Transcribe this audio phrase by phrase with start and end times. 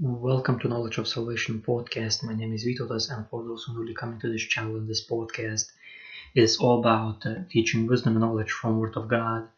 [0.00, 2.22] Welcome to Knowledge of Salvation podcast.
[2.22, 5.04] My name is Vytautas, and for those who are newly coming to this channel this
[5.04, 5.72] podcast,
[6.36, 9.48] it's all about uh, teaching wisdom and knowledge from Word of God.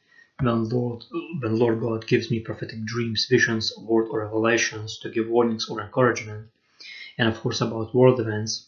[0.41, 1.05] When Lord,
[1.43, 5.83] when Lord God gives me prophetic dreams, visions, word, or revelations to give warnings or
[5.83, 6.49] encouragement,
[7.19, 8.65] and of course about world events,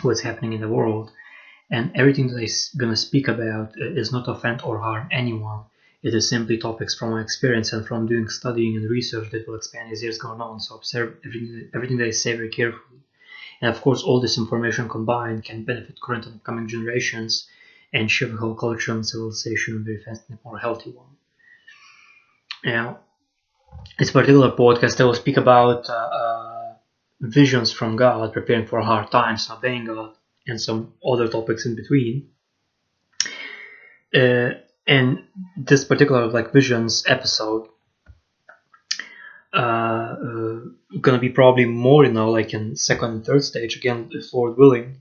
[0.00, 1.10] what's happening in the world,
[1.70, 5.64] and everything that I'm gonna speak about uh, is not offend or harm anyone
[6.02, 9.56] it is simply topics from my experience and from doing studying and research that will
[9.56, 10.60] expand as years go on.
[10.60, 13.00] So observe everything, everything that I say very carefully.
[13.60, 17.48] And of course, all this information combined can benefit current and upcoming generations
[17.92, 21.16] and shift whole culture and civilization very fast and a more healthy one.
[22.64, 23.00] Now,
[23.98, 26.74] this particular podcast, I will speak about uh, uh,
[27.20, 30.14] visions from God, preparing for hard times, obeying God,
[30.46, 32.30] and some other topics in between.
[34.14, 34.50] Uh,
[34.88, 35.24] in
[35.56, 37.68] this particular like visions episode
[39.54, 40.60] uh, uh,
[41.00, 44.56] gonna be probably more you know like in second and third stage again if lord
[44.56, 45.00] willing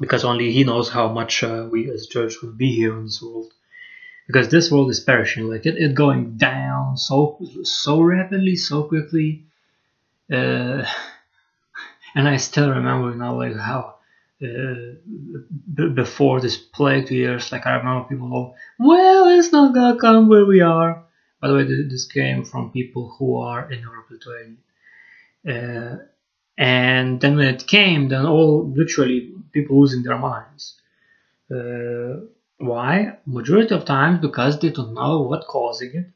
[0.00, 3.22] because only he knows how much uh, we as church will be here in this
[3.22, 3.52] world.
[4.26, 9.46] Because this world is perishing like it, it going down so so rapidly so quickly
[10.30, 10.84] uh,
[12.14, 13.97] and i still remember you know like how
[14.40, 20.28] b- before this plague years, like I remember people go, well, it's not gonna come
[20.28, 20.98] where we are.
[21.40, 24.56] By the way, this came from people who are in Europe, Lithuania.
[25.46, 25.96] Uh,
[26.58, 30.74] and then when it came, then all literally people losing their minds.
[31.50, 32.20] Uh,
[32.58, 33.12] why?
[33.26, 36.06] Majority of times because they don't know what causing it,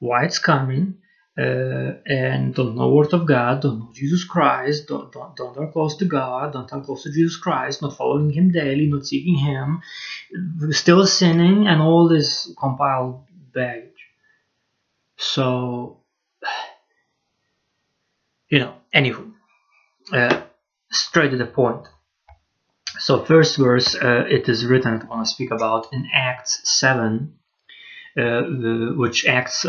[0.00, 0.94] why it's coming,
[1.38, 5.70] uh, and don't know word of God, don't know Jesus Christ, don't, don't, don't are
[5.70, 9.36] close to God, don't are close to Jesus Christ, not following Him daily, not seeking
[9.36, 9.80] Him,
[10.70, 13.92] still sinning, and all this compiled baggage.
[15.16, 16.00] So,
[18.48, 19.32] you know, anywho,
[20.12, 20.42] uh,
[20.90, 21.86] straight to the point.
[22.98, 27.32] So, first verse, uh, it is written, I want to speak about in Acts 7,
[28.16, 29.64] uh, the, which Acts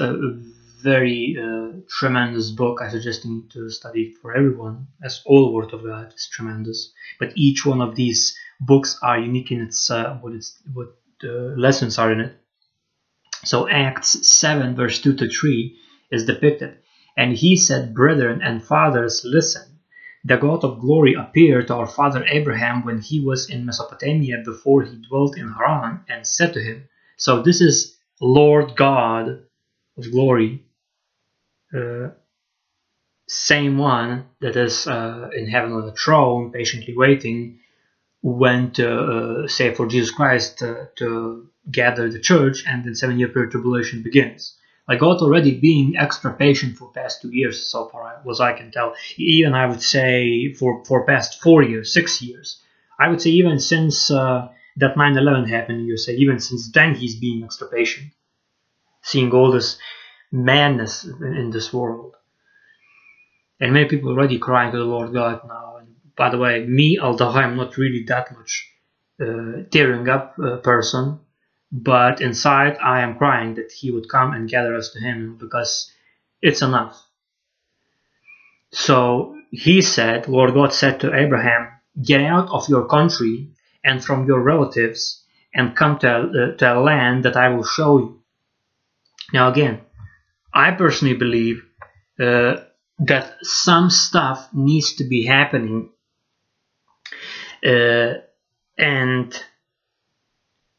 [0.82, 2.82] very uh, tremendous book.
[2.82, 6.94] I suggest you to study for everyone, as all Word of God is tremendous.
[7.20, 11.54] But each one of these books are unique in its uh, what its what the
[11.58, 12.38] lessons are in it.
[13.44, 15.78] So Acts seven verse two to three
[16.12, 16.78] is depicted,
[17.18, 19.64] and he said, "Brethren and fathers, listen."
[20.26, 24.84] The God of glory appeared to our father Abraham when he was in Mesopotamia before
[24.84, 29.44] he dwelt in Haran, and said to him, "So this is Lord God."
[30.00, 30.69] of glory uh,
[33.30, 37.60] same one that is uh, in heaven on the throne, patiently waiting,
[38.22, 43.52] went uh, say for Jesus Christ to gather the church, and then seven year period
[43.52, 44.56] tribulation begins.
[44.88, 48.72] Like God already being extra patient for past two years so far, as I can
[48.72, 48.96] tell.
[49.18, 52.60] Even I would say for for past four years, six years.
[53.00, 57.16] I would say even since uh, that 9/11 happened, you say even since then he's
[57.20, 58.08] being extra patient,
[59.04, 59.78] seeing all this
[60.32, 62.16] madness in this world.
[63.60, 65.78] And many people already crying to the Lord God now.
[65.78, 68.72] And by the way, me, although I'm not really that much
[69.22, 71.20] uh, tearing up uh, person,
[71.72, 75.92] but inside I am crying that He would come and gather us to Him because
[76.42, 77.06] it's enough.
[78.72, 81.70] So He said, Lord God said to Abraham,
[82.02, 83.50] Get out of your country
[83.84, 85.24] and from your relatives
[85.54, 88.22] and come to, uh, to a land that I will show you.
[89.34, 89.82] Now, again,
[90.54, 91.64] I personally believe
[92.20, 92.58] uh,
[93.00, 95.90] that some stuff needs to be happening,
[97.66, 98.14] uh,
[98.78, 99.44] and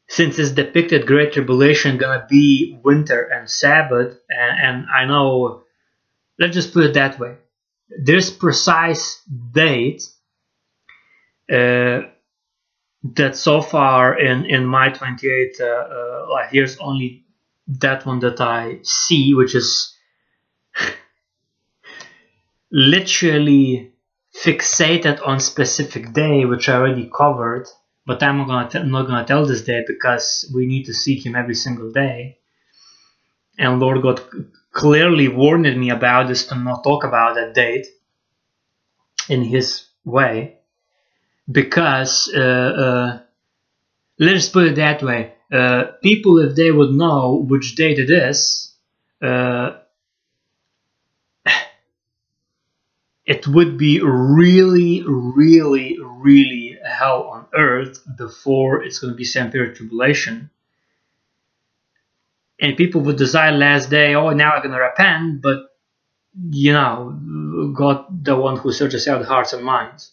[0.09, 5.63] since it's depicted Great Tribulation gonna be winter and Sabbath, and, and I know,
[6.37, 7.37] let's just put it that way,
[7.89, 9.21] this precise
[9.53, 10.03] date
[11.51, 12.01] uh,
[13.03, 17.20] that so far in in my 28 uh, uh, years only
[17.79, 19.95] that one that I see, which is
[22.71, 23.93] literally
[24.35, 27.67] fixated on specific day, which I already covered.
[28.05, 30.93] But I'm not gonna t- I'm not gonna tell this day because we need to
[30.93, 32.39] seek Him every single day.
[33.57, 34.21] And Lord God
[34.71, 37.87] clearly warned me about this to not talk about that date
[39.29, 40.57] in His way,
[41.49, 43.19] because uh, uh,
[44.17, 48.73] let's put it that way uh, people, if they would know which date it is,
[49.21, 49.73] uh,
[53.25, 59.51] it would be really, really, really hell on earth before it's going to be sent
[59.51, 60.49] period tribulation.
[62.59, 65.67] And people would desire last day, oh, now I'm going to repent, but
[66.49, 70.11] you know, God, the one who searches out hearts and minds.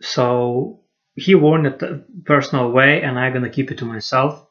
[0.00, 0.80] So
[1.16, 4.46] he warned it a personal way, and I'm gonna keep it to myself.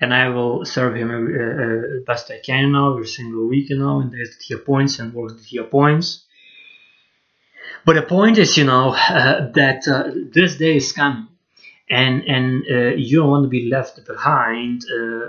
[0.00, 3.78] And I will serve him uh, uh, best I can, you every single week, you
[3.78, 6.24] know, and days that he appoints and works that he appoints.
[7.84, 11.28] But the point is, you know, uh, that uh, this day is coming,
[11.88, 15.26] and and uh, you don't want to be left behind uh,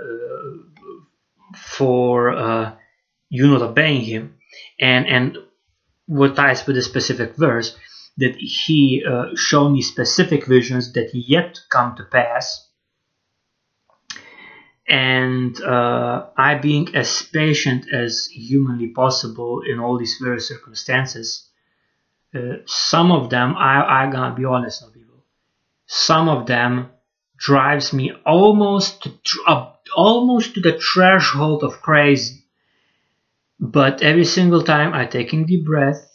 [1.56, 2.76] for
[3.28, 4.36] you not obeying him.
[4.80, 5.38] And and
[6.06, 7.76] what ties with the specific verse
[8.18, 12.68] that he uh, showed me specific visions that yet come to pass
[14.88, 21.48] and uh, I being as patient as humanly possible in all these various circumstances.
[22.34, 25.24] Uh, some of them, I, I gotta be honest with people,
[25.86, 26.90] some of them
[27.38, 32.44] drives me almost to, uh, almost to the threshold of crazy.
[33.58, 36.11] But every single time I taking deep breath,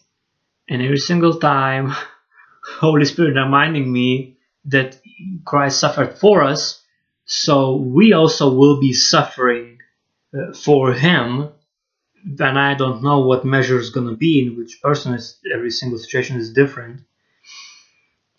[0.70, 1.94] and every single time
[2.80, 5.00] Holy Spirit reminding me that
[5.46, 6.84] Christ suffered for us,
[7.26, 9.80] so we also will be suffering
[10.34, 11.50] uh, for Him.
[12.40, 15.40] And I don't know what measure is going to be in which person is.
[15.54, 17.02] Every single situation is different.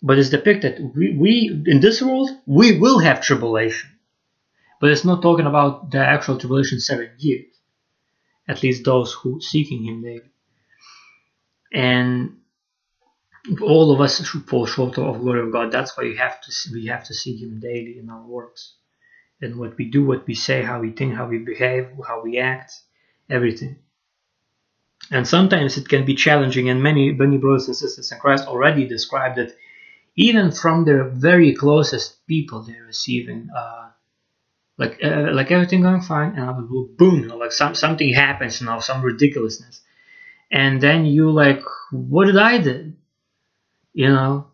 [0.01, 0.91] But it's depicted.
[0.95, 3.89] We, we in this world we will have tribulation,
[4.79, 7.47] but it's not talking about the actual tribulation seven years.
[8.47, 10.31] At least those who seeking Him daily
[11.71, 12.37] and
[13.61, 15.71] all of us should fall short of glory of God.
[15.71, 18.75] That's why you have to we have to see Him daily in our works,
[19.41, 22.37] and what we do, what we say, how we think, how we behave, how we
[22.39, 22.73] act,
[23.29, 23.77] everything.
[25.11, 28.87] And sometimes it can be challenging, and many many brothers and sisters in Christ already
[28.87, 29.55] described that
[30.15, 33.49] even from their very closest people, they're receiving.
[33.55, 33.89] Uh,
[34.77, 38.79] like uh, like everything going fine, and I will boom, like some something happens, know,
[38.79, 39.81] some ridiculousness,
[40.51, 42.93] and then you like, what did I do?
[43.93, 44.47] You know,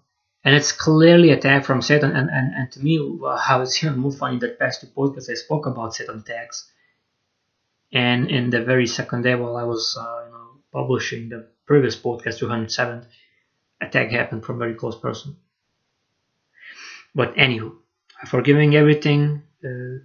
[0.44, 2.16] and it's clearly attack from Satan.
[2.16, 2.98] And, and, and to me,
[3.40, 6.70] how it's even more funny that past two podcasts I spoke about Satan attacks.
[7.92, 11.96] And in the very second day while I was uh, you know, publishing the previous
[11.96, 13.08] podcast, 207,
[13.82, 15.38] attack happened from a very close person.
[17.16, 17.76] But anywho,
[18.28, 20.04] forgiving everything, uh,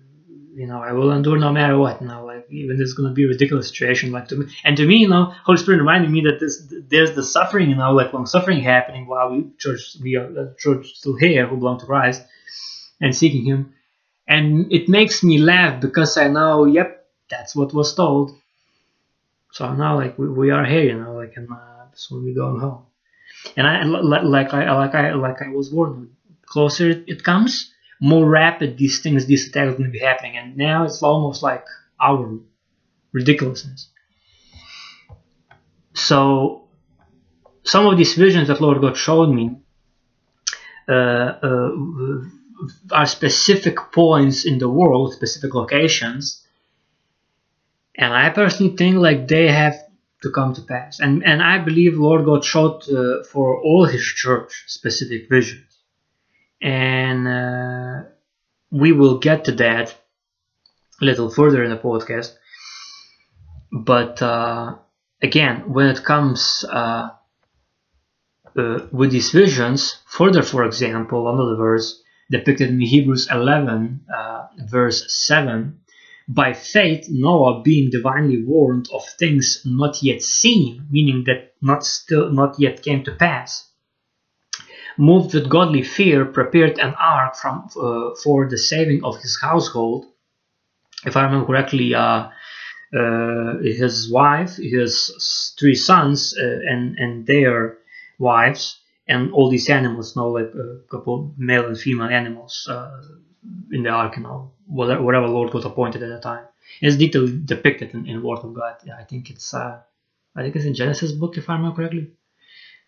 [0.54, 2.00] you know, I will endure no matter what.
[2.00, 4.96] Now, even this is gonna be a ridiculous situation, like to me, and to me,
[4.96, 8.26] you know, Holy Spirit reminded me that this there's the suffering, you know, like long
[8.26, 12.22] suffering happening while we church we are the church still here who belong to Christ
[13.00, 13.74] and seeking Him,
[14.26, 18.32] and it makes me laugh because I know, yep, that's what was told.
[19.52, 22.60] So now, like we, we are here, you know, like and uh, soon we going
[22.60, 22.86] home,
[23.56, 26.10] and I like I like I like I was warned,
[26.46, 30.36] closer it comes more rapid these things, these attacks are going to be happening.
[30.36, 31.64] And now it's almost like
[32.00, 32.38] our
[33.12, 33.90] ridiculousness.
[35.94, 36.68] So
[37.64, 39.56] some of these visions that Lord God showed me
[40.88, 41.70] uh, uh,
[42.92, 46.46] are specific points in the world, specific locations,
[47.96, 49.76] and I personally think like they have
[50.22, 51.00] to come to pass.
[51.00, 55.70] And and I believe Lord God showed uh, for all His church specific visions
[56.60, 58.08] and uh,
[58.70, 59.94] we will get to that
[61.00, 62.32] little further in the podcast.
[63.72, 64.76] But uh,
[65.22, 67.10] again, when it comes uh,
[68.56, 75.12] uh with these visions, further, for example, another verse depicted in Hebrews 11, uh, verse
[75.12, 75.80] 7.
[76.28, 82.30] By faith, Noah, being divinely warned of things not yet seen, meaning that not still
[82.30, 83.68] not yet came to pass,
[84.96, 90.06] moved with godly fear, prepared an ark from, uh, for the saving of his household.
[91.06, 92.28] If I remember correctly, uh,
[92.96, 97.78] uh, his wife, his three sons, uh, and, and their
[98.18, 102.68] wives, and all these animals, you know, like a couple male and female animals
[103.72, 106.44] in the ark, you know, whatever, whatever Lord was appointed at the time.
[106.80, 108.76] It's detailed depicted in, in Word of God.
[108.84, 109.80] Yeah, I think it's uh,
[110.36, 112.12] I think it's in Genesis book, if I remember correctly.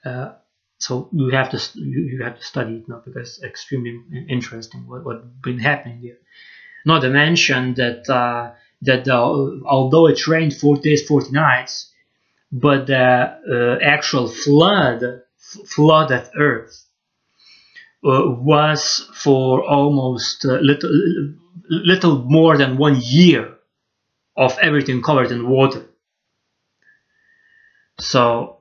[0.05, 0.33] Uh,
[0.79, 5.05] so you have to you have to study it now because it's extremely interesting what
[5.05, 6.19] what been happening here.
[6.85, 9.21] Not to mention that uh, that uh,
[9.67, 11.93] although it rained 40 days 40 nights,
[12.53, 15.23] but the uh, actual flood
[15.67, 16.87] flooded earth
[18.05, 20.91] uh, was for almost uh, little
[21.69, 23.55] little more than one year
[24.37, 25.87] of everything covered in water.
[28.01, 28.59] So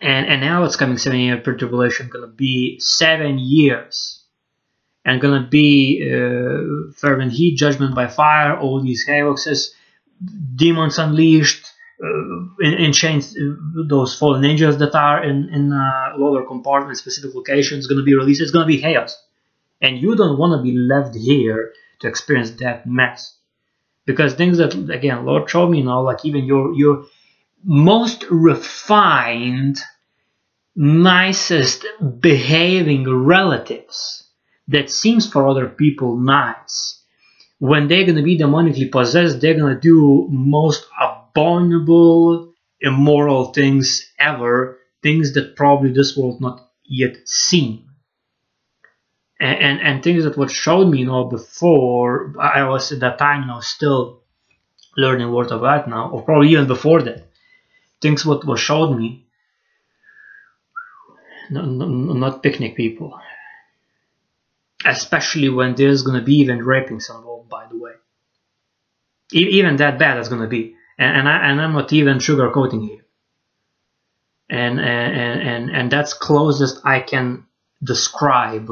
[0.00, 4.15] and and now it's coming seven year tribulation gonna be seven years
[5.06, 9.46] and gonna be uh, fervent heat judgment by fire all these havocs
[10.54, 11.64] demons unleashed
[12.02, 13.34] uh, in, in chains,
[13.88, 18.42] those fallen angels that are in in uh, lower compartments, specific locations, to be released.
[18.42, 19.16] It's to be chaos,
[19.80, 23.36] and you don't want to be left here to experience that mess,
[24.04, 27.06] because things that again, Lord showed me, you know, like even your your
[27.64, 29.78] most refined,
[30.74, 31.86] nicest
[32.20, 34.25] behaving relatives
[34.68, 37.02] that seems for other people nice.
[37.58, 44.12] When they're going to be demonically possessed, they're going to do most abominable, immoral things
[44.18, 47.88] ever, things that probably this world not yet seen.
[49.38, 53.18] And, and, and things that what showed me, you know, before I was at that
[53.18, 54.22] time, you know, still
[54.96, 57.28] learning Word of God now, or probably even before that,
[58.00, 59.26] things what was showed me,
[61.50, 63.18] not, not picnic people,
[64.86, 67.48] especially when there's gonna be even rapings involved.
[67.48, 67.92] By the way,
[69.32, 73.04] even that bad is gonna be, and and, I, and I'm not even sugarcoating here.
[74.48, 77.46] And and and and that's closest I can
[77.82, 78.70] describe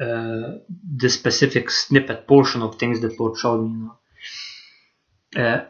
[0.00, 0.58] uh,
[0.96, 3.88] the specific snippet portion of things that Lord showed me.
[5.34, 5.42] You.
[5.42, 5.64] Uh,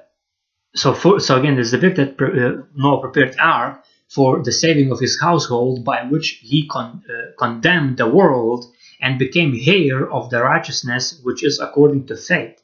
[0.74, 4.90] so for, so again, there's the bit that uh, Noah prepared ark for the saving
[4.92, 8.64] of his household, by which he con, uh, condemned the world
[9.00, 12.60] and became heir of the righteousness which is according to faith.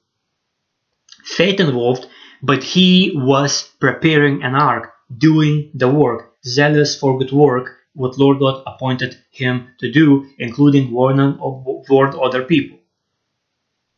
[1.25, 2.07] Faith involved,
[2.43, 8.39] but he was preparing an ark, doing the work, zealous for good work, what Lord
[8.39, 12.79] God appointed him to do, including warning warned other people.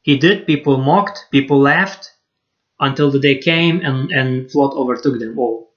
[0.02, 2.12] He did, people mocked, people laughed,
[2.80, 5.74] until the day came and, and flood overtook them all.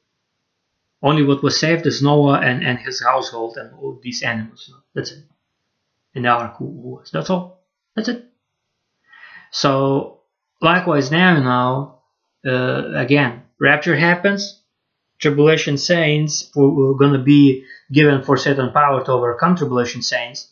[1.01, 4.71] Only what was saved is Noah and, and his household and all these animals.
[4.93, 5.30] That's it
[6.13, 7.11] in the who was.
[7.11, 7.63] That's all.
[7.95, 8.25] That's it.
[9.51, 10.21] So
[10.61, 11.99] likewise now, now
[12.45, 14.61] uh, again, rapture happens.
[15.19, 20.51] Tribulation saints were going to be given for certain power to overcome tribulation saints.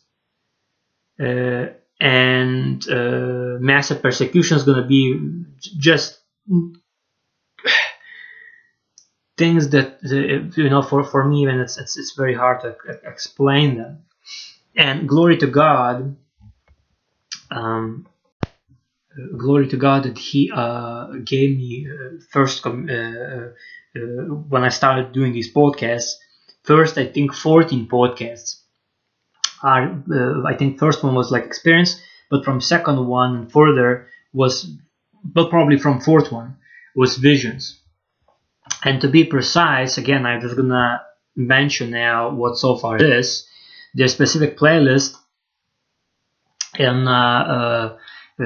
[1.19, 1.67] Uh,
[1.99, 5.19] and uh, massive persecution is going to be
[5.77, 6.19] just
[9.37, 9.99] things that
[10.57, 12.75] you know for, for me even it's, it's it's very hard to
[13.05, 14.03] explain them
[14.75, 16.15] and glory to God,
[17.51, 18.07] um,
[19.37, 23.49] glory to God that He uh, gave me uh, first uh, uh,
[24.49, 26.13] when I started doing these podcasts.
[26.63, 28.61] First, I think 14 podcasts.
[29.61, 31.99] Are uh, I think first one was like experience,
[32.29, 34.71] but from second one and further was,
[35.23, 36.57] but probably from fourth one
[36.95, 37.81] was visions.
[38.85, 41.01] And to be precise, again, I'm just gonna
[41.35, 43.48] mention now what so far is
[43.93, 45.15] their specific playlist
[46.77, 47.97] in uh, uh,
[48.39, 48.43] uh,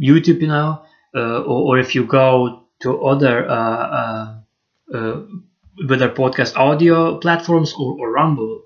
[0.00, 0.82] YouTube, you know,
[1.14, 3.46] or, or, if you go to other
[5.88, 8.62] whether podcast audio platforms or, or Rumble,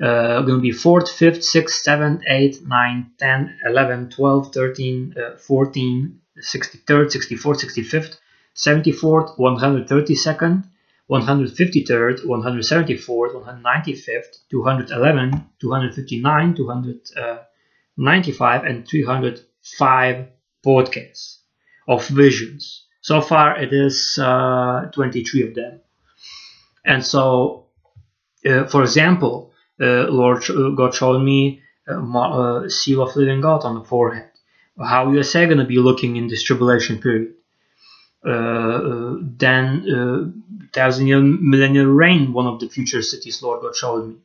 [0.00, 5.36] uh, going to be 4th, 5th, 6th, 7th, 8th, 9th, 10th, 11th, 12th, 13th, uh,
[5.36, 8.16] 14th, 63rd, 64th, 65th,
[8.54, 10.64] 74th, 132nd,
[11.10, 20.26] 153rd, 174th, 195th, 211, 259, 295, and 305
[20.64, 21.38] podcasts
[21.86, 22.84] of visions.
[23.00, 25.80] So far, it is uh, 23 of them.
[26.84, 27.66] And so,
[28.46, 30.44] uh, for example, uh, Lord
[30.76, 34.28] God showed me a uh, uh, seal of living God on the forehead.
[34.78, 37.34] How USA going to be looking in this tribulation period?
[38.24, 40.34] Uh, then
[40.78, 44.16] thousand year millennial reign, one of the future cities Lord God showed me.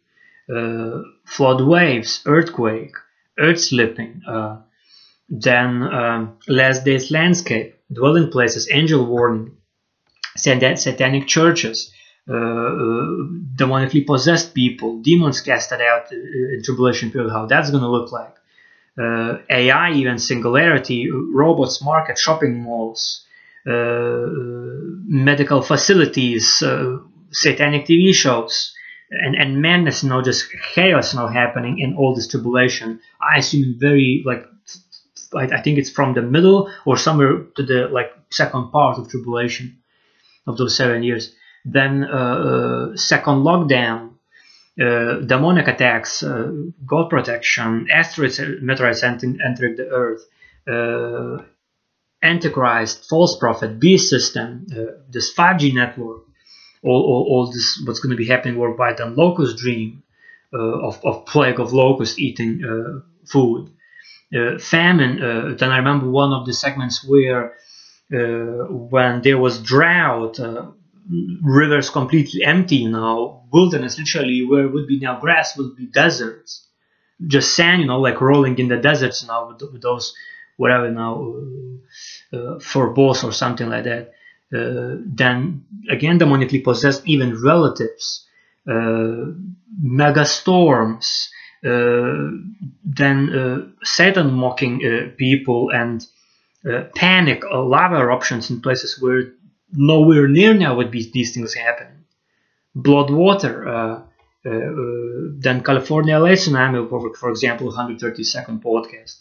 [0.55, 2.95] Uh, flood waves, earthquake,
[3.39, 4.57] earth slipping, uh,
[5.29, 9.55] then um, last days landscape, dwelling places, angel warning,
[10.35, 11.93] satanic churches,
[12.29, 13.07] uh, uh,
[13.55, 16.15] demonically possessed people, demons casted out uh,
[16.53, 18.35] in tribulation period, how that's going to look like.
[18.97, 23.25] Uh, AI, even singularity, robots, market, shopping malls,
[23.65, 26.97] medical facilities, uh,
[27.31, 28.73] satanic TV shows,
[29.09, 32.99] and, and madness, you know, just chaos now happening in all this tribulation.
[33.21, 34.45] I assume very like
[35.35, 39.77] I, think it's from the middle or somewhere to the like second part of tribulation
[40.47, 41.33] of those seven years.
[41.65, 44.13] Then uh, uh, second lockdown,
[44.79, 46.51] uh, demonic attacks, uh,
[46.85, 50.21] God protection, asteroids, meteorites entering, entering the Earth,
[50.67, 51.43] uh,
[52.23, 56.23] Antichrist, false prophet, beast system, uh, this 5G network,
[56.81, 60.03] all, all, all, this what's going to be happening worldwide, and locust dream
[60.53, 63.69] uh, of, of plague of locusts eating uh, food,
[64.35, 65.21] uh, famine.
[65.21, 67.55] Uh, then I remember one of the segments where
[68.13, 70.39] uh, when there was drought,
[71.41, 76.67] rivers completely empty now, wilderness literally where would be now grass would be deserts,
[77.27, 80.15] just sand, you know, like rolling in the deserts now with, with those
[80.55, 81.33] whatever now
[82.33, 84.13] uh, for boss or something like that.
[84.53, 88.27] Uh, then again, demonically possessed even relatives,
[88.67, 89.25] uh,
[89.81, 91.29] mega storms,
[91.65, 92.29] uh,
[92.83, 94.79] then uh, Satan mocking
[95.17, 96.05] people and
[96.95, 99.33] panic, lava eruptions in places where
[99.73, 102.05] nowhere near now would be these things happening.
[102.75, 104.01] Blood water, uh,
[104.43, 109.19] then California tsunami, for, for example, 132nd podcast.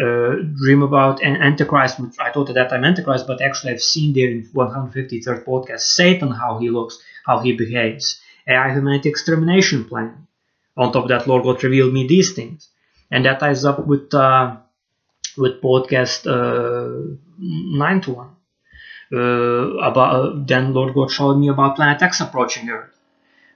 [0.00, 3.82] Uh, dream about an Antichrist, which I thought at that time Antichrist, but actually I've
[3.82, 8.20] seen there in 153rd podcast Satan, how he looks, how he behaves.
[8.48, 10.26] AI humanity extermination plan.
[10.76, 12.68] On top of that, Lord God revealed me these things.
[13.10, 14.56] And that ties up with uh,
[15.36, 18.28] with podcast uh, 9 to 1
[19.12, 19.18] uh,
[19.78, 22.93] about uh, then Lord God showed me about Planet X approaching Earth.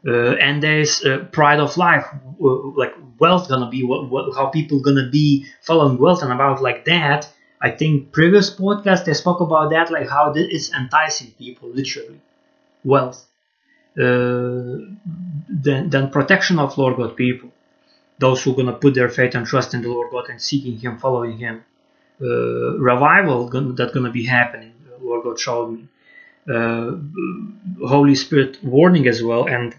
[0.09, 2.07] Uh, and there's uh, pride of life,
[2.43, 6.63] uh, like wealth gonna be what, what, how people gonna be following wealth and about
[6.63, 7.29] like that.
[7.61, 12.21] I think previous podcast they spoke about that, like how it's enticing people, literally,
[12.85, 13.27] wealth.
[13.99, 14.79] Uh,
[15.49, 17.51] then, then protection of Lord God people,
[18.19, 20.99] those who gonna put their faith and trust in the Lord God and seeking Him,
[20.99, 21.65] following Him.
[22.21, 24.73] revival that's gonna be happening
[25.09, 25.89] Lord God showed me.
[26.49, 26.93] Uh,
[27.87, 29.75] Holy Spirit warning as well, and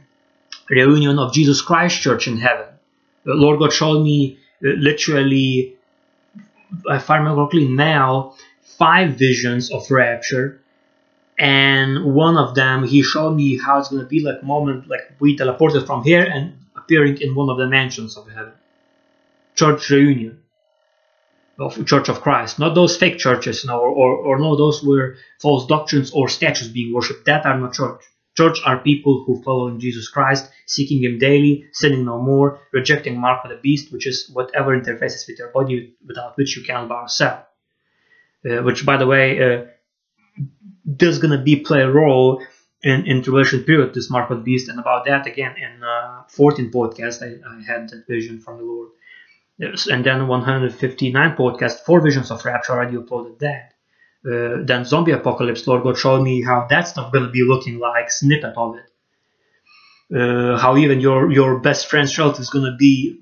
[0.69, 2.67] reunion of Jesus Christ Church in heaven.
[3.27, 5.75] Uh, Lord God showed me uh, literally,
[6.85, 8.35] if I remember correctly, now
[8.77, 10.61] five visions of rapture,
[11.37, 15.13] and one of them he showed me how it's going to be like moment like
[15.19, 18.53] we teleported from here and appearing in one of the mansions of heaven.
[19.55, 20.41] Church reunion
[21.57, 25.15] of Church of Christ, not those fake churches, no, or, or, or no, those were
[25.41, 27.25] false doctrines or statues being worshipped.
[27.25, 28.01] That are not church.
[28.39, 33.19] Church are people who follow in Jesus Christ, seeking Him daily, sinning no more, rejecting
[33.19, 36.87] mark of the beast, which is whatever interfaces with your body without which you cannot
[36.87, 37.39] bow yourself.
[38.49, 39.65] Uh, which, by the way, uh,
[40.85, 42.41] there's gonna be play a role
[42.81, 46.23] in, in tribulation period, this mark of the beast, and about that again in uh,
[46.29, 48.89] 14 podcast, I, I had that vision from the Lord.
[49.57, 53.73] Yes, and then 159 podcast, four visions of rapture already uploaded that.
[54.25, 58.11] Uh, then zombie apocalypse, Lord God showed me how that stuff gonna be looking like,
[58.11, 58.85] snippet of it.
[60.15, 63.21] Uh, how even your your best friend's child is gonna be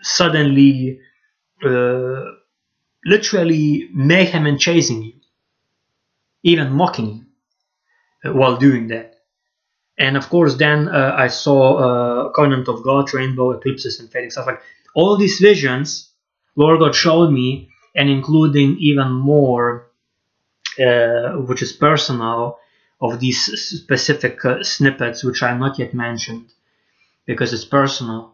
[0.00, 1.00] suddenly,
[1.64, 2.24] uh,
[3.04, 5.12] literally mayhem and chasing you,
[6.42, 7.08] even mocking
[8.24, 9.16] you uh, while doing that.
[9.98, 14.30] And of course, then uh, I saw uh, Covenant of God, Rainbow, Eclipses, and Fading
[14.30, 14.62] stuff like
[14.94, 16.12] all these visions
[16.56, 19.90] Lord God showed me, and including even more,
[20.78, 22.58] which is personal,
[23.00, 23.40] of these
[23.80, 26.52] specific uh, snippets which I not yet mentioned,
[27.26, 28.32] because it's personal.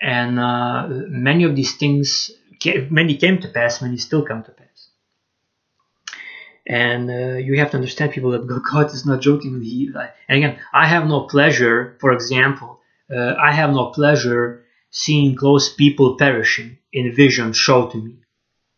[0.00, 2.30] And uh, many of these things,
[2.90, 4.88] many came to pass, many still come to pass.
[6.68, 9.54] And uh, you have to understand, people, that God is not joking.
[9.54, 9.94] With you.
[10.28, 15.72] and again, I have no pleasure, for example, uh, I have no pleasure seeing close
[15.72, 18.16] people perishing in vision show to me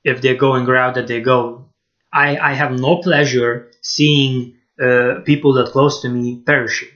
[0.04, 1.70] if they're going route that they go.
[2.12, 6.88] I, I have no pleasure seeing uh, people that close to me perishing.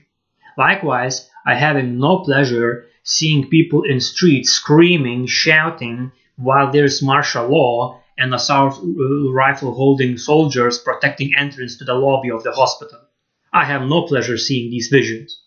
[0.57, 8.01] Likewise, I have no pleasure seeing people in streets screaming, shouting while there's martial law
[8.17, 12.99] and assault uh, rifle holding soldiers protecting entrance to the lobby of the hospital.
[13.51, 15.41] I have no pleasure seeing these visions.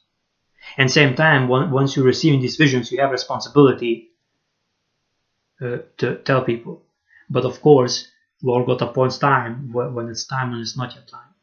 [0.76, 4.10] And same time, once you're receiving these visions, you have responsibility
[5.60, 6.84] uh, to tell people.
[7.30, 8.08] But of course,
[8.42, 11.34] Lord God appoints time when it's time and it's not yet time.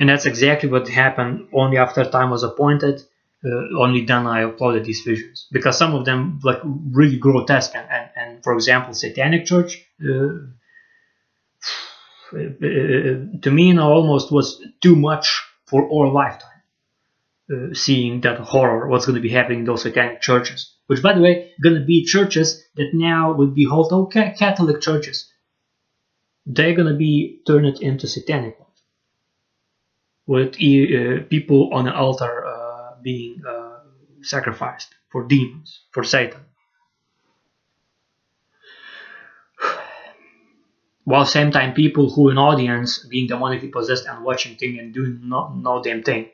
[0.00, 3.02] And that's exactly what happened only after time was appointed.
[3.44, 7.88] Uh, only then I uploaded these visions because some of them like really grotesque and,
[7.88, 10.38] and, and for example satanic church uh,
[12.32, 16.58] to me now almost was too much for our lifetime
[17.50, 20.74] uh, seeing that horror, what's going to be happening in those satanic churches.
[20.86, 24.80] Which, by the way, going to be churches that now would be called okay, Catholic
[24.80, 25.27] churches.
[26.48, 28.82] They're to be turned into satanic ones,
[30.26, 33.80] with uh, people on an altar uh, being uh,
[34.22, 36.40] sacrificed for demons, for Satan.
[41.04, 45.20] While same time, people who in audience being demonically possessed and watching thing and doing
[45.24, 46.30] no, no damn thing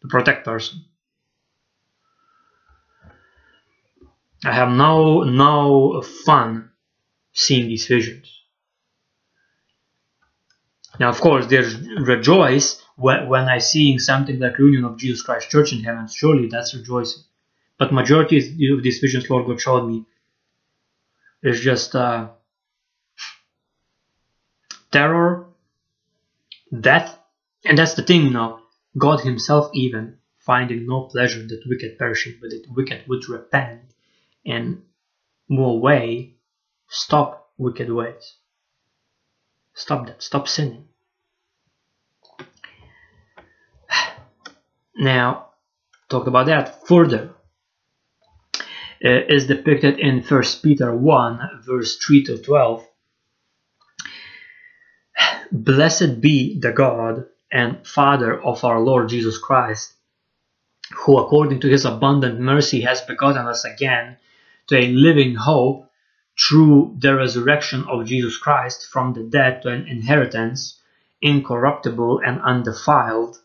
[0.00, 0.86] to protect person.
[4.46, 6.70] I have no no fun
[7.34, 8.37] seeing these visions.
[10.98, 15.72] Now, of course, there's rejoice when, I seeing something like reunion of Jesus Christ Church
[15.72, 17.22] in heaven, surely that's rejoicing.
[17.78, 20.04] But majority of these visions Lord God showed me
[21.42, 22.30] is just uh,
[24.90, 25.46] terror,
[26.78, 27.16] death,
[27.64, 28.60] and that's the thing, know.
[28.96, 33.82] God Himself even finding no pleasure that wicked perishing, but that wicked would repent
[34.44, 34.82] and
[35.48, 36.34] move away,
[36.88, 38.34] stop wicked ways.
[39.74, 40.22] Stop that.
[40.22, 40.87] Stop sinning.
[44.98, 45.50] Now,
[46.10, 47.30] talk about that further.
[49.04, 52.84] Uh, is depicted in 1 Peter 1, verse 3 to 12.
[55.52, 59.94] Blessed be the God and Father of our Lord Jesus Christ,
[60.92, 64.16] who according to his abundant mercy has begotten us again
[64.66, 65.88] to a living hope
[66.36, 70.80] through the resurrection of Jesus Christ from the dead to an inheritance
[71.22, 73.38] incorruptible and undefiled,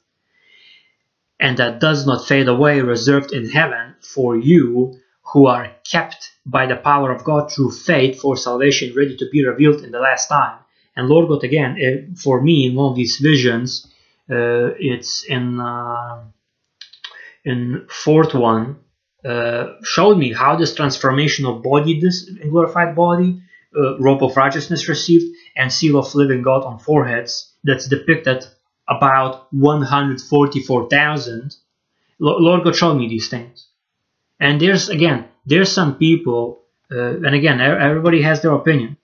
[1.43, 4.97] and that does not fade away, reserved in heaven for you
[5.33, 9.45] who are kept by the power of God through faith for salvation ready to be
[9.45, 10.59] revealed in the last time.
[10.95, 13.85] And Lord God, again, eh, for me, in one of these visions,
[14.31, 16.21] uh, it's in uh,
[17.43, 18.77] in fourth one,
[19.25, 23.41] uh, showed me how this transformation of body, this glorified body,
[23.75, 25.25] uh, robe of righteousness received,
[25.57, 28.45] and seal of living God on foreheads that's depicted
[28.87, 31.55] about 144,000.
[32.19, 33.67] Lord God showed me these things.
[34.39, 38.97] And there's, again, there's some people, uh, and again, everybody has their opinion,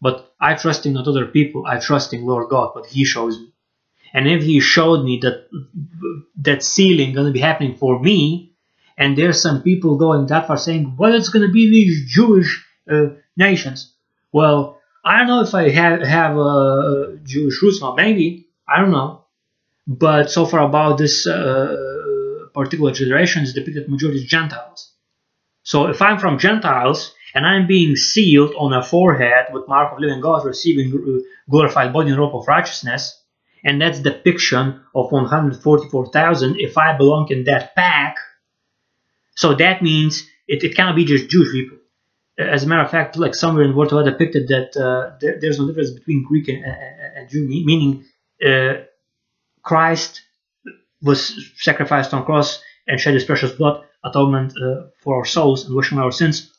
[0.00, 3.38] but I trust in not other people, I trust in Lord God, what He shows
[3.38, 3.52] me.
[4.12, 5.48] And if He showed me that
[6.42, 8.52] that sealing going to be happening for me,
[8.96, 12.64] and there's some people going that far saying, well, it's going to be these Jewish
[12.90, 13.92] uh, nations.
[14.32, 18.90] Well, I don't know if I have, have a Jewish roots now, maybe, I don't
[18.90, 19.17] know.
[19.88, 24.92] But so far about this uh, particular generation is depicted majority Gentiles.
[25.62, 29.98] So if I'm from Gentiles and I'm being sealed on a forehead with mark of
[29.98, 33.18] living God, receiving uh, glorified body and robe of righteousness,
[33.64, 38.16] and that's the depiction of 144,000 if I belong in that pack,
[39.36, 41.78] so that means it, it cannot be just Jewish people.
[42.38, 45.66] As a matter of fact, like somewhere in Word depicted that uh, there, there's no
[45.66, 48.04] difference between Greek and, and, and Jew, meaning
[48.44, 48.84] uh,
[49.68, 50.22] Christ
[51.02, 51.20] was
[51.56, 55.98] sacrificed on cross and shed his precious blood, atonement uh, for our souls and washing
[55.98, 56.50] our sins,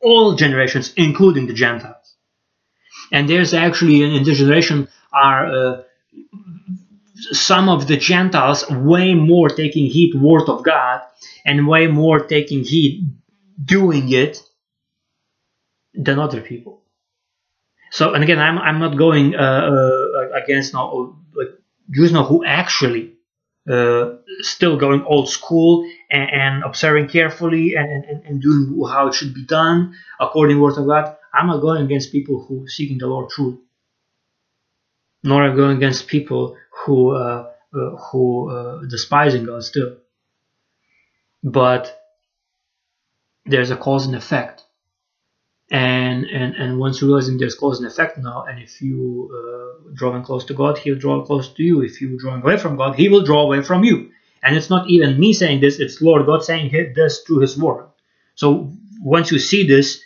[0.00, 2.16] all generations, including the Gentiles.
[3.12, 5.82] And there's actually in this generation are uh,
[7.32, 11.02] some of the Gentiles way more taking heed word of God
[11.44, 12.94] and way more taking heed
[13.64, 14.42] doing it
[15.94, 16.82] than other people.
[17.92, 20.90] So, and again, I'm, I'm not going uh, uh, against like
[21.90, 23.14] Jews now who actually
[23.70, 29.14] uh, still going old school and, and observing carefully and, and, and, doing how it
[29.14, 31.16] should be done according to word of God.
[31.34, 33.58] I'm not going against people who seeking the Lord truth,
[35.24, 39.96] nor am I going against people who uh, uh, who uh, despising God still.
[41.42, 42.00] But
[43.44, 44.64] there's a cause and effect,
[45.70, 50.22] and and and once realizing there's cause and effect now, and if you uh, drawing
[50.22, 51.82] close to God, He'll draw close to you.
[51.82, 54.10] If you drawing away from God, He will draw away from you.
[54.42, 57.88] And it's not even me saying this; it's Lord God saying this through His word.
[58.34, 60.02] So once you see this,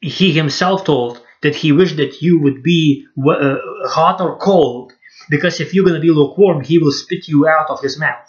[0.00, 3.56] He Himself told that He wished that you would be uh,
[3.88, 4.92] hot or cold
[5.28, 8.28] because if you're going to be lukewarm, he will spit you out of his mouth.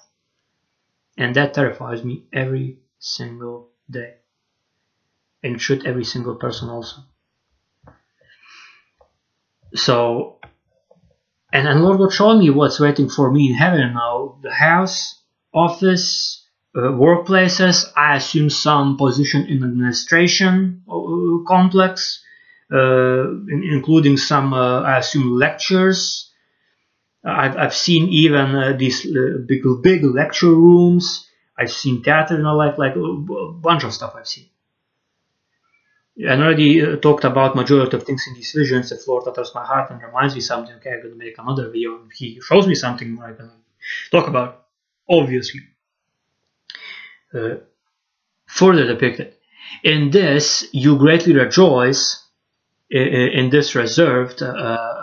[1.17, 4.15] And that terrifies me every single day.
[5.43, 6.97] And shoot every single person also.
[9.75, 10.39] So,
[11.51, 14.37] and, and Lord will show me what's waiting for me in heaven now.
[14.41, 15.21] The house,
[15.53, 22.23] office, uh, workplaces, I assume some position in administration uh, complex,
[22.71, 26.31] uh, including some, uh, I assume, lectures,
[27.25, 31.27] I've, I've seen even uh, these uh, big big lecture rooms.
[31.57, 34.49] I've seen theater, you know, like like a bunch of stuff I've seen.
[36.19, 38.91] I already uh, talked about majority of things in these visions.
[38.91, 41.99] If Lord touches my heart and reminds me something, okay, I'm gonna make another video.
[42.05, 43.51] If He shows me something, I'm gonna
[44.11, 44.65] talk about.
[45.09, 45.61] Obviously,
[47.33, 47.55] uh,
[48.45, 49.33] further depicted
[49.83, 52.23] in this, you greatly rejoice
[52.89, 54.41] in, in this reserved.
[54.41, 54.93] Uh,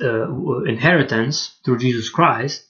[0.00, 2.64] uh, inheritance through Jesus Christ,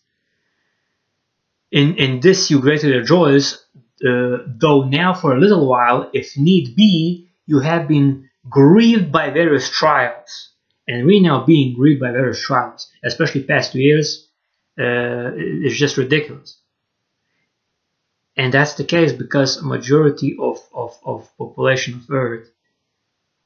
[1.71, 3.65] in, in this you greatly rejoice,
[4.07, 9.31] uh, though now for a little while, if need be, you have been grieved by
[9.31, 10.51] various trials,
[10.87, 14.29] and we now being grieved by various trials, especially past two years,
[14.79, 16.61] uh, it's just ridiculous.
[18.37, 22.49] And that's the case because a majority of, of, of population of Earth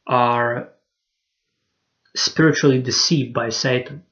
[0.06, 0.68] are
[2.14, 4.04] spiritually deceived by Satan.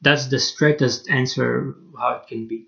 [0.00, 2.66] That's the straightest answer how it can be.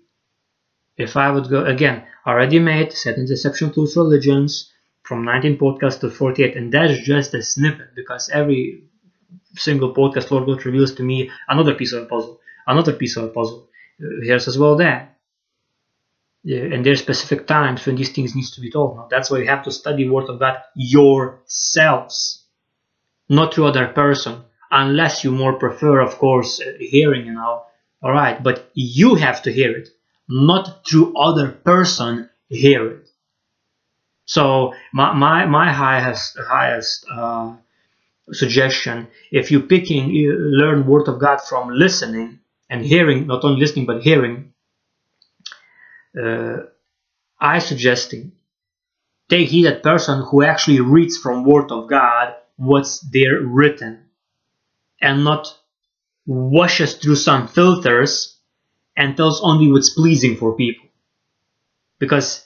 [1.01, 4.71] If I would go again, already made Satan's Deception Tools Religions
[5.03, 8.83] from 19 podcasts to 48, and that's just a snippet because every
[9.55, 13.25] single podcast Lord God reveals to me another piece of a puzzle, another piece of
[13.25, 13.69] a puzzle.
[14.01, 15.17] Uh, here's as well that.
[16.43, 18.97] And there's specific times when these things needs to be told.
[18.97, 22.45] Now, that's why you have to study Word of God yourselves,
[23.29, 27.27] not through other person, unless you more prefer, of course, uh, hearing.
[27.27, 27.63] You know,
[28.01, 29.89] all right, but you have to hear it,
[30.31, 33.09] not through other person hear it.
[34.25, 37.55] So my my, my highest highest uh,
[38.31, 42.39] suggestion, if you picking you learn Word of God from listening
[42.69, 44.53] and hearing, not only listening but hearing
[46.17, 46.57] uh,
[47.39, 48.31] I suggesting
[49.29, 54.05] take heed that person who actually reads from Word of God what's there written
[55.01, 55.57] and not
[56.25, 58.37] washes through some filters
[58.95, 60.87] and tells only what's pleasing for people.
[61.99, 62.45] Because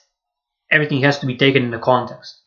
[0.70, 2.40] everything has to be taken in the context.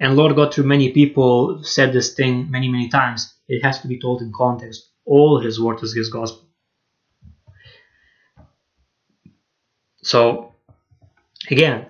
[0.00, 3.34] And lord god through many people said this thing many many times.
[3.48, 4.90] It has to be told in context.
[5.04, 6.48] All his word is his gospel.
[10.02, 10.54] So
[11.50, 11.86] again,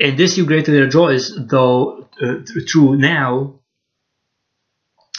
[0.00, 2.34] in this you greatly rejoice, though uh,
[2.68, 3.60] through now,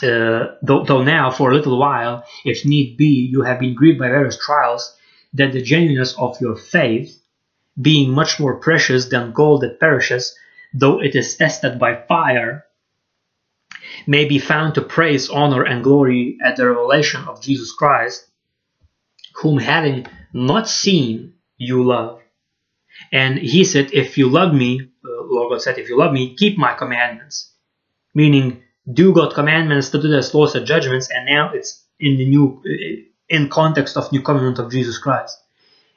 [0.03, 3.99] uh, though, though now for a little while, if need be, you have been grieved
[3.99, 4.95] by various trials,
[5.33, 7.19] that the genuineness of your faith,
[7.79, 10.35] being much more precious than gold that perishes,
[10.73, 12.65] though it is tested by fire,
[14.07, 18.27] may be found to praise, honor, and glory at the revelation of Jesus Christ,
[19.35, 22.21] whom having not seen you love.
[23.11, 26.35] And he said, If you love me, uh, Lord God said, If you love me,
[26.35, 27.51] keep my commandments.
[28.13, 32.25] Meaning, do God commandments, to do the laws and judgments, and now it's in the
[32.25, 35.37] new, uh, in context of new covenant of Jesus Christ,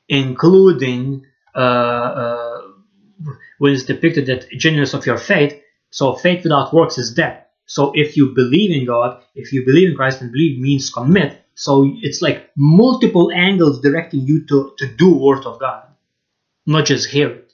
[0.08, 2.60] including uh, uh,
[3.58, 5.60] when it's depicted that genuineness of your faith.
[5.90, 7.44] So faith without works is dead.
[7.66, 11.42] So if you believe in God, if you believe in Christ, and believe means commit.
[11.54, 15.86] So it's like multiple angles directing you to, to do word of God
[16.66, 17.52] not just hear it.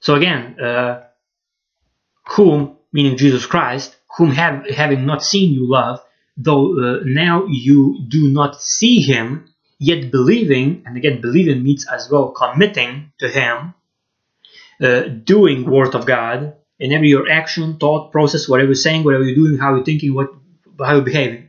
[0.00, 1.04] So again, uh,
[2.28, 6.00] whom, meaning Jesus Christ, whom have, having not seen you love,
[6.36, 12.10] though uh, now you do not see him, yet believing, and again, believing means as
[12.10, 13.74] well committing to him,
[14.80, 19.24] uh, doing word of God in every your action, thought, process, whatever you're saying, whatever
[19.24, 20.30] you're doing, how you're thinking, what,
[20.80, 21.48] how you're behaving.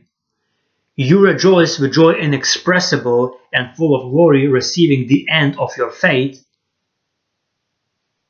[0.94, 6.42] You rejoice with joy inexpressible and full of glory, receiving the end of your faith,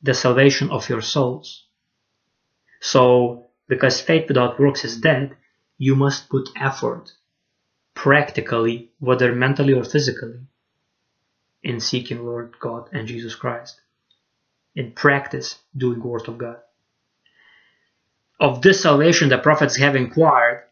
[0.01, 1.65] the salvation of your souls.
[2.81, 5.35] So, because faith without works is dead,
[5.77, 7.13] you must put effort,
[7.93, 10.39] practically, whether mentally or physically,
[11.61, 13.79] in seeking Lord God and Jesus Christ.
[14.75, 16.57] In practice, doing Word of God.
[18.39, 20.63] Of this salvation the prophets have inquired,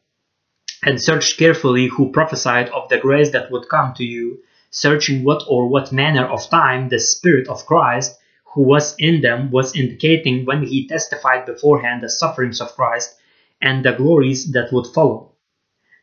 [0.83, 5.43] and searched carefully who prophesied of the grace that would come to you, searching what
[5.47, 8.19] or what manner of time the Spirit of Christ,
[8.53, 13.17] who was in them, was indicating when he testified beforehand the sufferings of Christ
[13.65, 15.33] and the glories that would follow.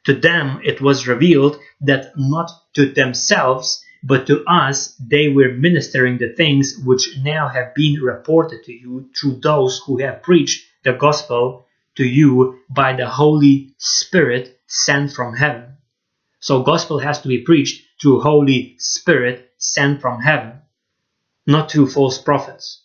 [0.05, 6.19] To them it was revealed that not to themselves, but to us they were ministering
[6.19, 10.93] the things which now have been reported to you through those who have preached the
[10.93, 15.77] gospel to you by the Holy Spirit sent from heaven.
[16.41, 20.55] So gospel has to be preached through Holy Spirit sent from heaven,
[21.47, 22.82] not through false prophets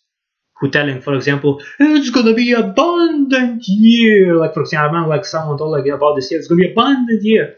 [0.60, 4.36] who telling, for example, it's gonna be abundant year.
[4.36, 6.72] Like for example, I remember like someone told like about this year, it's gonna be
[6.72, 7.58] abundant year.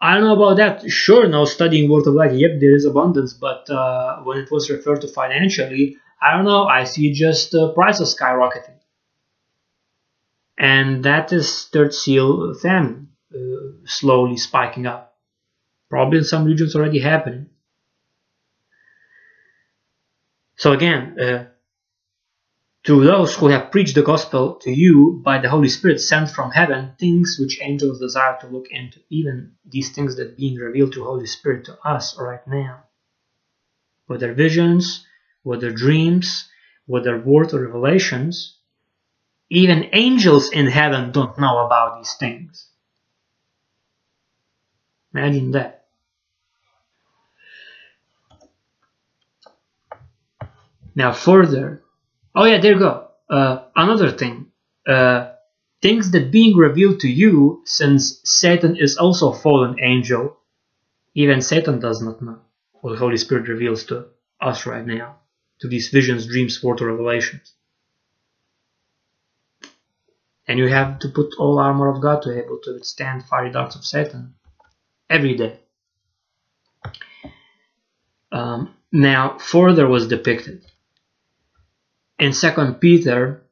[0.00, 0.90] I don't know about that.
[0.90, 4.70] Sure, now studying Word of God, yep, there is abundance, but uh, when it was
[4.70, 6.64] referred to financially, I don't know.
[6.64, 8.78] I see just uh, prices skyrocketing,
[10.58, 13.08] and that is third seal famine.
[13.32, 15.16] Uh, slowly spiking up.
[15.88, 17.50] Probably in some regions already happening.
[20.56, 21.44] So again, uh,
[22.84, 26.50] to those who have preached the gospel to you by the Holy Spirit sent from
[26.50, 31.04] heaven, things which angels desire to look into, even these things that being revealed through
[31.04, 32.84] Holy Spirit to us right now.
[34.06, 35.06] Whether visions,
[35.42, 36.48] whether dreams,
[36.86, 38.56] whether word or revelations,
[39.50, 42.68] Even angels in heaven don't know about these things.
[45.14, 45.86] Imagine that.
[50.94, 51.82] Now, further,
[52.34, 53.08] oh yeah, there you go.
[53.28, 54.46] Uh, another thing,
[54.86, 55.32] uh,
[55.82, 60.36] things that being revealed to you, since Satan is also a fallen angel,
[61.14, 62.38] even Satan does not know
[62.72, 64.06] what the Holy Spirit reveals to
[64.40, 65.16] us right now,
[65.60, 67.54] to these visions, dreams, word, revelations.
[70.48, 73.52] And you have to put all armor of God to be able to withstand fiery
[73.52, 74.34] darts of Satan
[75.08, 75.60] every day.
[78.32, 80.64] Um, now, further was depicted
[82.20, 83.42] in 2 Peter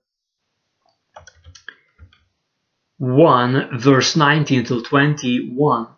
[2.98, 5.88] 1, verse 19 to 21.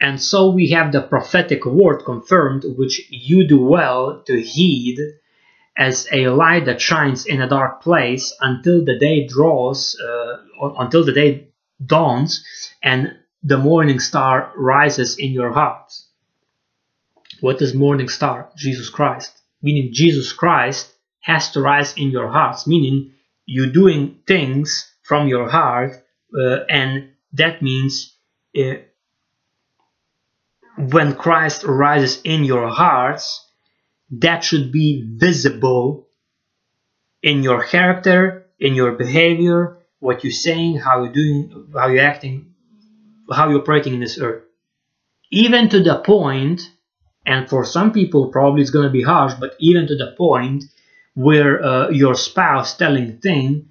[0.00, 4.98] And so we have the prophetic word confirmed, which you do well to heed
[5.76, 10.36] as a light that shines in a dark place until the day draws, uh,
[10.78, 11.48] until the day
[11.84, 12.44] dawns,
[12.80, 16.06] and the morning star rises in your hearts.
[17.40, 18.50] What is morning star?
[18.56, 19.36] Jesus Christ.
[19.62, 20.93] Meaning Jesus Christ
[21.24, 23.12] has to rise in your hearts, meaning
[23.46, 26.04] you're doing things from your heart,
[26.38, 28.14] uh, and that means
[28.58, 28.74] uh,
[30.76, 33.48] when Christ rises in your hearts,
[34.10, 36.08] that should be visible
[37.22, 42.52] in your character, in your behavior, what you're saying, how you're doing, how you're acting,
[43.32, 44.42] how you're operating in this earth.
[45.30, 46.70] Even to the point,
[47.24, 50.64] and for some people probably it's going to be harsh, but even to the point
[51.14, 53.68] where uh, your spouse telling thing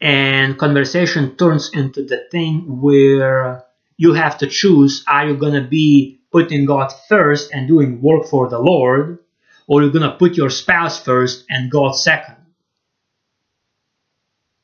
[0.00, 3.64] and conversation turns into the thing where
[3.96, 8.26] you have to choose are you going to be putting God first and doing work
[8.26, 9.18] for the Lord
[9.66, 12.36] or you're going to put your spouse first and God second?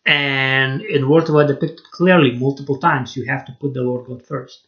[0.06, 4.06] And in Word of God depicted clearly multiple times you have to put the Lord
[4.06, 4.66] God first.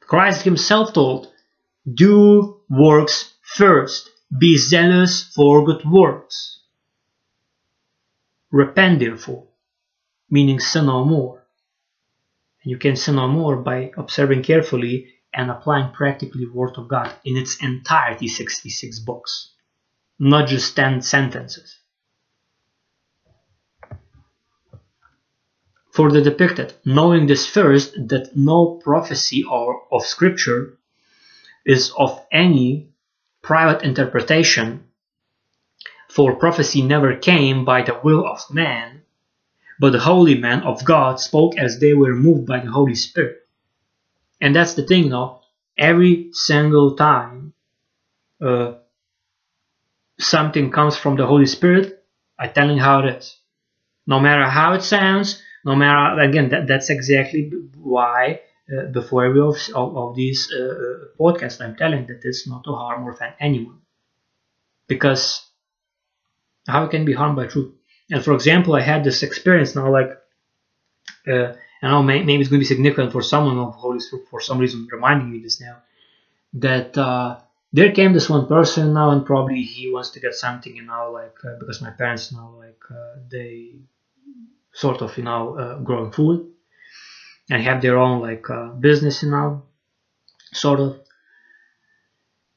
[0.00, 1.32] Christ himself told
[1.92, 6.60] do works first be zealous for good works.
[8.50, 9.46] Repent therefore,
[10.30, 11.46] meaning sin no more.
[12.62, 17.14] And you can sin no more by observing carefully and applying practically Word of God
[17.24, 19.52] in its entirety 66 books,
[20.18, 21.78] not just 10 sentences.
[25.92, 30.78] For the depicted, knowing this first, that no prophecy or of Scripture
[31.64, 32.90] is of any
[33.46, 34.82] private interpretation,
[36.10, 39.02] for prophecy never came by the will of man,
[39.78, 43.46] but the holy men of God spoke as they were moved by the Holy Spirit.
[44.40, 45.42] And that's the thing, no?
[45.78, 47.52] Every single time
[48.40, 48.74] uh,
[50.18, 52.02] something comes from the Holy Spirit,
[52.36, 53.36] I tell you how it is.
[54.08, 58.40] No matter how it sounds, no matter, again, that, that's exactly why
[58.72, 62.72] uh, before every of, of, these uh, uh, podcasts, I'm telling that it's not to
[62.72, 63.80] harm or offend anyone.
[64.88, 65.46] Because
[66.66, 67.74] how it can be harmed by truth?
[68.10, 70.18] And for example, I had this experience now, like,
[71.28, 71.52] uh,
[71.82, 74.58] I know maybe it's going to be significant for someone of Holy Spirit for some
[74.58, 75.76] reason reminding me this now,
[76.54, 77.38] that uh,
[77.72, 81.12] there came this one person now, and probably he wants to get something, you know,
[81.12, 83.74] like uh, because my parents now, like uh, they
[84.72, 86.52] sort of, you know, growing food,
[87.50, 89.62] and have their own like uh, business know
[90.52, 91.00] sort of.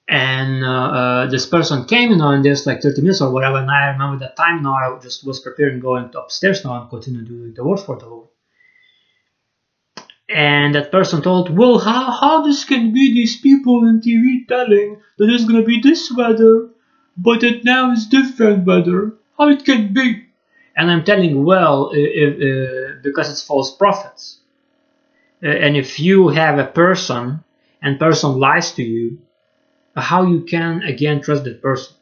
[0.08, 0.68] And uh,
[1.00, 3.90] uh, this person came you know in just like 30 minutes or whatever and i
[3.90, 7.54] remember that time you know i just was preparing going upstairs now and continue doing
[7.54, 8.28] the work for the lord.
[10.28, 15.00] And that person told well how, how this can be these people in tv telling
[15.18, 16.70] that it's gonna be this weather
[17.16, 20.26] but it now is different weather how it can be?
[20.76, 24.39] And i'm telling well if, uh, because it's false prophets
[25.44, 27.44] Uh, and if you have a person
[27.82, 29.20] and person lies to you
[29.96, 31.96] uh, how you can again trust that person?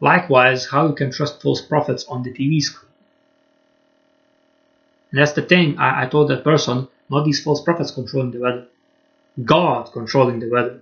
[0.00, 2.90] Likewise how you can trust false prophets on the tv screen?
[5.10, 8.40] And that's the thing I, I told that person not these false prophets controlling the
[8.40, 8.66] weather.
[9.44, 10.80] God controlling the weather.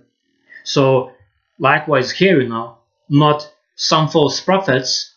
[0.63, 1.11] So
[1.59, 2.77] likewise here you know
[3.09, 5.13] not some false prophets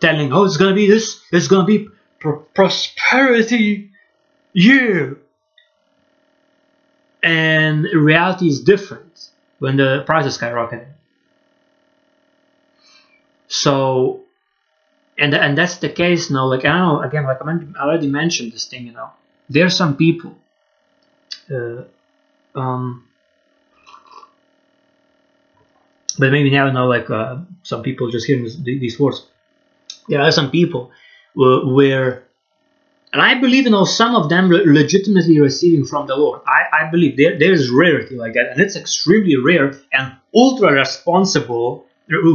[0.00, 1.88] telling oh it's gonna be this it's gonna be
[2.18, 3.90] pr- prosperity
[4.54, 5.18] year.
[7.22, 9.28] And reality is different
[9.58, 10.92] when the price is skyrocketing.
[13.48, 14.22] So,
[15.18, 16.46] and and that's the case now.
[16.46, 17.02] Like I know.
[17.02, 18.86] Again, like I already mentioned this thing.
[18.86, 19.10] You know,
[19.48, 20.36] there are some people.
[21.50, 21.84] Uh,
[22.54, 23.04] um,
[26.18, 29.26] but maybe now, know, like uh, some people just hearing this, these words.
[30.08, 30.90] there are some people
[31.34, 32.23] where,
[33.14, 36.40] and I believe you know some of them le- legitimately receiving from the Lord.
[36.46, 40.72] I, I believe there there is rarity like that, and it's extremely rare and ultra
[40.72, 41.86] responsible,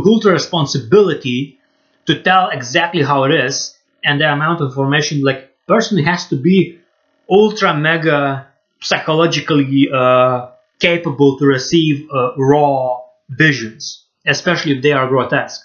[0.07, 1.59] ultra responsibility
[2.05, 6.38] to tell exactly how it is, and the amount of information like person has to
[6.38, 6.80] be
[7.30, 8.47] ultra mega
[8.82, 10.47] psychologically uh,
[10.80, 15.61] capable to receive uh, raw visions, especially if they are grotesque.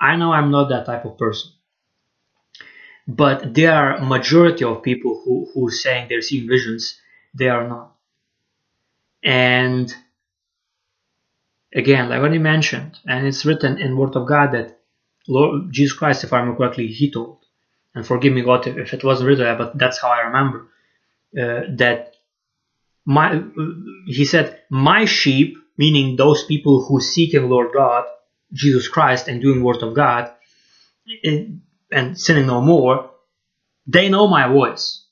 [0.00, 1.52] I know I'm not that type of person.
[3.08, 7.00] But there are majority of people who, who saying they're seeing visions,
[7.34, 7.94] they are not.
[9.24, 9.92] And
[11.74, 14.78] again, like he mentioned, and it's written in Word of God that
[15.26, 17.38] Lord Jesus Christ, if I remember correctly, he told,
[17.94, 20.68] and forgive me God if it wasn't written, but that's how I remember,
[21.36, 22.14] uh, that
[23.06, 23.42] my
[24.06, 28.04] he said, my sheep, meaning those people who seek in Lord God,
[28.52, 30.30] Jesus Christ, and doing Word of God,
[31.90, 33.10] and sinning no more,
[33.86, 35.04] they know my voice.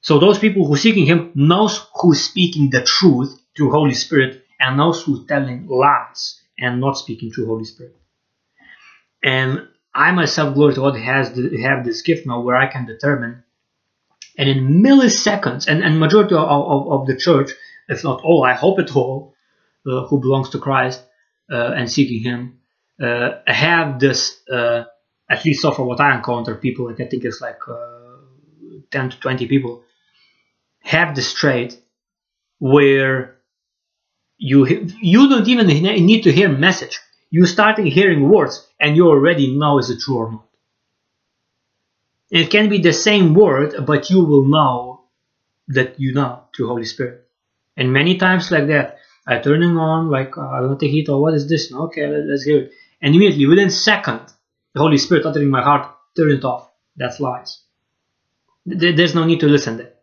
[0.00, 4.76] So those people who seeking Him knows who's speaking the truth through Holy Spirit and
[4.76, 7.96] knows who's telling lies and not speaking through Holy Spirit.
[9.22, 12.86] And I myself, glory to God, has the, have this gift now where I can
[12.86, 13.42] determine
[14.36, 17.50] and in milliseconds, and, and majority of, of, of the church,
[17.88, 19.34] if not all, I hope it all,
[19.86, 21.02] uh, who belongs to Christ
[21.50, 22.60] uh, and seeking Him,
[23.02, 24.84] uh, have this, uh,
[25.28, 28.16] at least so far what I encounter, people, like I think it's like uh,
[28.90, 29.82] 10 to 20 people,
[30.82, 31.80] have this trait
[32.58, 33.36] where
[34.38, 34.66] you
[35.00, 37.00] you don't even need to hear message.
[37.30, 40.46] You starting hearing words and you already know is it true or not.
[42.30, 45.04] It can be the same word, but you will know
[45.68, 47.28] that you know through Holy Spirit.
[47.76, 51.34] And many times like that, I turning on like I want to heat or what
[51.34, 51.72] is this?
[51.72, 52.72] Okay, let's hear it.
[53.02, 54.32] And immediately within second,
[54.76, 56.68] the Holy Spirit uttering my heart, turn it off.
[56.96, 57.62] That's lies.
[58.66, 59.94] There's no need to listen there.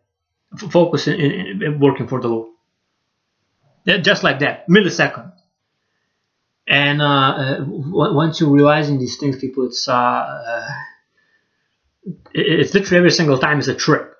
[0.56, 2.48] Focus in, in, in working for the Lord.
[3.86, 5.32] Just like that, millisecond.
[6.66, 10.68] And uh, uh, once you're realizing these things, people, it's uh, uh
[12.32, 14.16] it's literally every single time is a trip,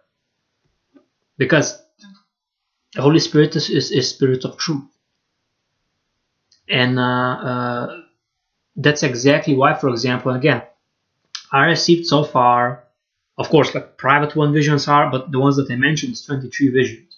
[1.36, 1.82] because
[2.94, 4.84] the Holy Spirit is, is, is spirit of truth,
[6.68, 8.03] and uh,
[8.76, 10.62] that's exactly why, for example, again,
[11.52, 12.84] I received so far,
[13.38, 16.68] of course, like private one visions are, but the ones that I mentioned is 23
[16.68, 17.16] visions,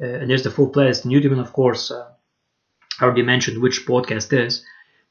[0.00, 2.08] uh, and there's the full playlist in YouTube, and of course, uh,
[3.00, 4.64] I already mentioned which podcast is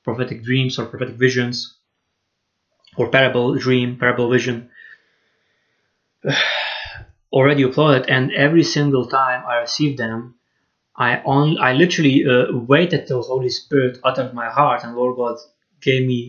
[0.03, 1.75] prophetic dreams or prophetic visions
[2.97, 4.69] or parable dream, parable vision.
[7.33, 10.35] Already uploaded and every single time I received them
[10.95, 15.37] I on I literally uh, waited till Holy Spirit uttered my heart and Lord God
[15.85, 16.19] gave me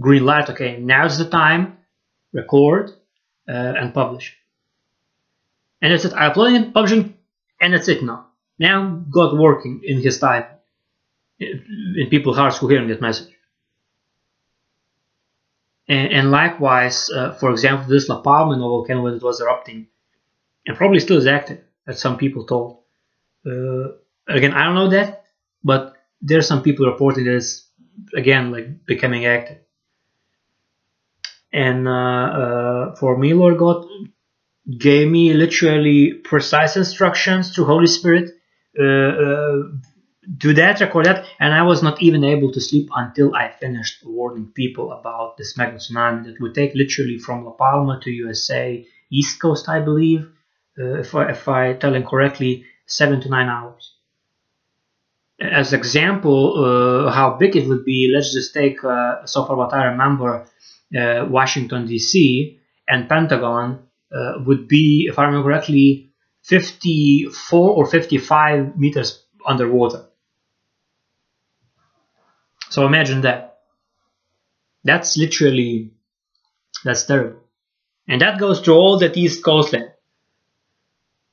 [0.00, 1.76] green light okay now's the time
[2.32, 2.90] record
[3.48, 4.36] uh, and publish.
[5.80, 7.14] And that's it I uploaded it publishing
[7.60, 8.26] and that's it now.
[8.58, 10.44] Now God working in his time
[11.38, 13.32] in people's hearts who hearing that message.
[15.88, 19.86] And, and likewise, uh, for example, this La Palma volcano when it was erupting,
[20.66, 22.78] and probably still is active, as some people told.
[23.46, 23.92] Uh,
[24.26, 25.26] again, I don't know that,
[25.62, 27.65] but there are some people reporting that it's
[28.14, 29.58] again like becoming active.
[31.52, 33.86] And uh, uh for me, Lord God
[34.78, 38.30] gave me literally precise instructions to Holy Spirit
[38.78, 39.62] uh, uh,
[40.36, 44.04] do that, record that, and I was not even able to sleep until I finished
[44.04, 48.84] warning people about this mega tsunami that would take literally from La Palma to USA
[49.10, 50.28] East Coast, I believe,
[50.78, 53.95] uh, if I if I tell it correctly, seven to nine hours.
[55.38, 59.74] As example, uh, how big it would be, let's just take uh, so far what
[59.74, 60.46] I remember,
[60.96, 62.58] uh, Washington D.C.
[62.88, 63.80] and Pentagon
[64.46, 66.10] would be, if I remember correctly,
[66.42, 70.06] 54 or 55 meters underwater
[72.76, 73.60] so imagine that.
[74.84, 75.92] That's literally,
[76.84, 77.40] that's terrible.
[78.08, 79.92] And that goes to all that East Coastland.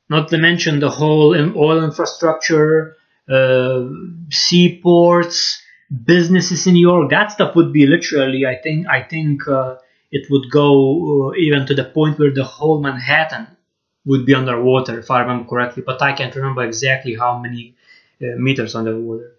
[0.10, 2.96] Not to mention the whole oil infrastructure,
[3.30, 3.86] uh,
[4.30, 5.62] seaports,
[6.06, 7.10] businesses in New York.
[7.10, 9.76] That stuff would be literally, I think, I think uh,
[10.12, 13.48] it would go uh, even to the point where the whole Manhattan
[14.06, 15.84] would be underwater, if I remember correctly.
[15.86, 17.76] But I can't remember exactly how many
[18.22, 19.36] uh, meters underwater.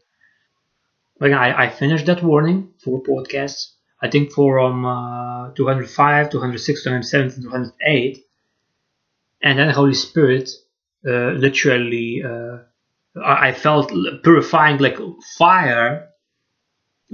[1.20, 3.72] Again, I, I finished that warning for podcasts.
[4.03, 8.18] I think from uh, 205, 206, 207, 208.
[9.43, 10.51] And then Holy Spirit
[11.07, 12.59] uh, literally, uh,
[13.23, 13.93] I felt
[14.23, 14.99] purifying like
[15.39, 16.09] fire,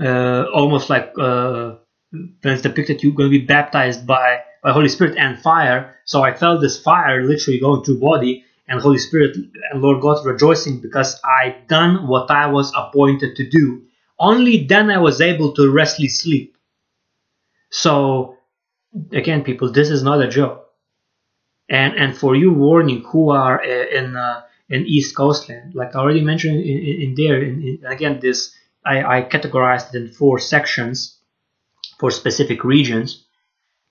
[0.01, 1.75] uh, almost like uh,
[2.11, 5.97] when it's depicted you're going to be baptized by by Holy Spirit and fire.
[6.05, 9.37] So I felt this fire literally going through body, and Holy Spirit
[9.73, 13.83] and Lord God rejoicing because I done what I was appointed to do.
[14.19, 16.57] Only then I was able to restly sleep.
[17.71, 18.37] So
[19.13, 20.67] again, people, this is not a joke.
[21.69, 25.99] And and for you warning who are uh, in uh, in East Coastland, like I
[25.99, 28.55] already mentioned in, in, in there, in, in, again this
[28.85, 31.18] I, I categorized in four sections
[31.99, 33.25] for specific regions,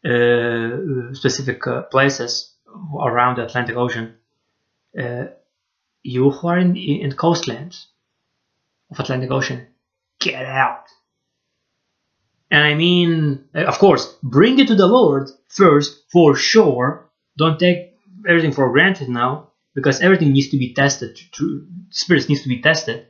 [0.06, 2.54] uh, specific uh, places
[3.00, 4.16] around the Atlantic Ocean.
[4.98, 5.26] Uh,
[6.02, 7.88] you who are in, in coastlands
[8.90, 9.68] of Atlantic Ocean,
[10.20, 10.86] get out.
[12.50, 17.12] And I mean, of course, bring it to the Lord first for sure.
[17.38, 17.94] Don't take
[18.28, 21.20] everything for granted now because everything needs to be tested.
[21.90, 23.08] Spirits needs to be tested.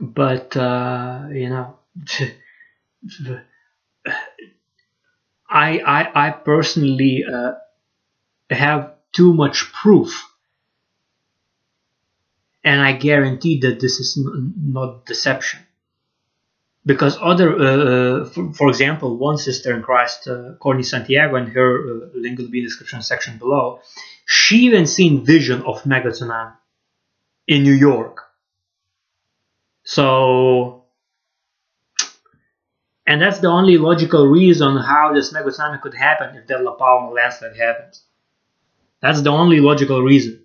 [0.00, 1.78] But uh, you know,
[5.48, 7.52] I, I, I personally uh,
[8.50, 10.24] have too much proof.
[12.62, 14.18] And I guarantee that this is
[14.56, 15.60] not deception.
[16.84, 21.46] Because other, uh, uh, for, for, example, one sister in Christ, uh, Corny Santiago, in
[21.48, 23.80] her uh, link will be in the description section below,
[24.30, 26.12] she even seen vision of mega
[27.46, 28.24] in New York.
[29.84, 30.84] So
[33.06, 36.74] and that's the only logical reason how this mega tsunami could happen if that La
[36.74, 38.02] Palma landslide happens.
[39.00, 40.42] That's the only logical reason.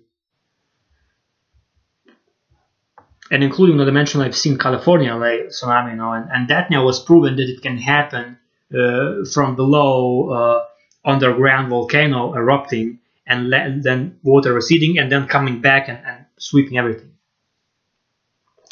[3.30, 6.86] And including the dimension I've seen California like tsunami, you know, and, and that now
[6.86, 8.38] was proven that it can happen
[8.74, 10.64] uh, from below uh,
[11.04, 17.12] underground volcano erupting and then water receding and then coming back and, and sweeping everything.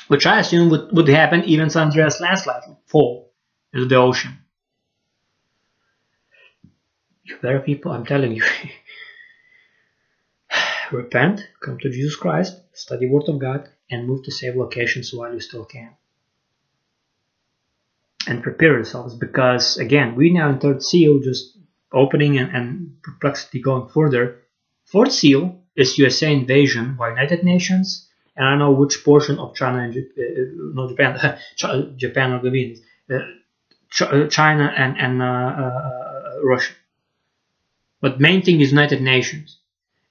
[0.09, 3.33] Which I assume would, would happen even San Andreas landslide fall
[3.73, 4.39] is the ocean.
[7.25, 8.45] You better people, I'm telling you.
[10.93, 15.33] Repent, come to Jesus Christ, study Word of God, and move to safe locations while
[15.33, 15.91] you still can.
[18.27, 21.57] And prepare yourselves because again, we now in third seal just
[21.93, 24.42] opening and, and perplexity going further.
[24.93, 29.79] Fourth seal is USA invasion by United Nations, and I know which portion of China
[29.85, 30.23] and uh,
[30.75, 31.39] no Japan,
[31.97, 32.77] Japan or the
[33.11, 36.75] uh, uh, China and, and uh, uh, Russia.
[38.03, 39.59] But main thing is United Nations,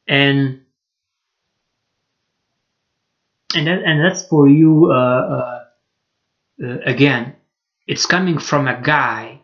[0.08, 0.62] and
[3.54, 4.92] and that, and that's for you
[6.86, 7.36] again.
[7.86, 9.42] It's coming from a guy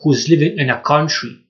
[0.00, 1.44] who's living in a country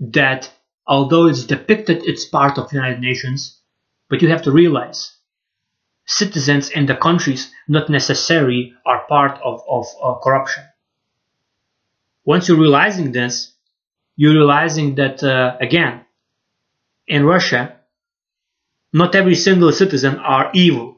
[0.00, 0.50] that,
[0.86, 3.60] although it's depicted it's part of the United Nations,
[4.08, 5.12] but you have to realize
[6.06, 10.64] citizens in the countries not necessarily are part of, of corruption
[12.26, 13.52] once you're realizing this,
[14.16, 16.04] you're realizing that, uh, again,
[17.06, 17.76] in Russia,
[18.92, 20.96] not every single citizen are evil.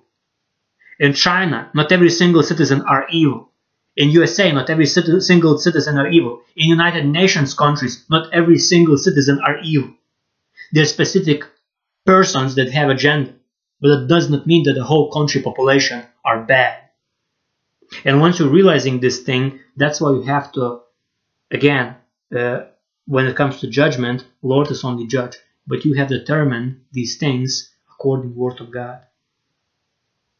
[0.98, 3.47] In China, not every single citizen are evil.
[3.98, 6.40] In USA, not every single citizen are evil.
[6.56, 9.90] In United Nations countries, not every single citizen are evil.
[10.72, 11.44] There are specific
[12.06, 13.34] persons that have agenda,
[13.80, 16.78] but that does not mean that the whole country population are bad.
[18.04, 20.82] And once you're realizing this thing, that's why you have to
[21.50, 21.96] Again,
[22.36, 22.64] uh,
[23.06, 27.70] when it comes to judgment, Lord is only judge, but you have determined these things
[27.94, 29.00] according to the Word of God.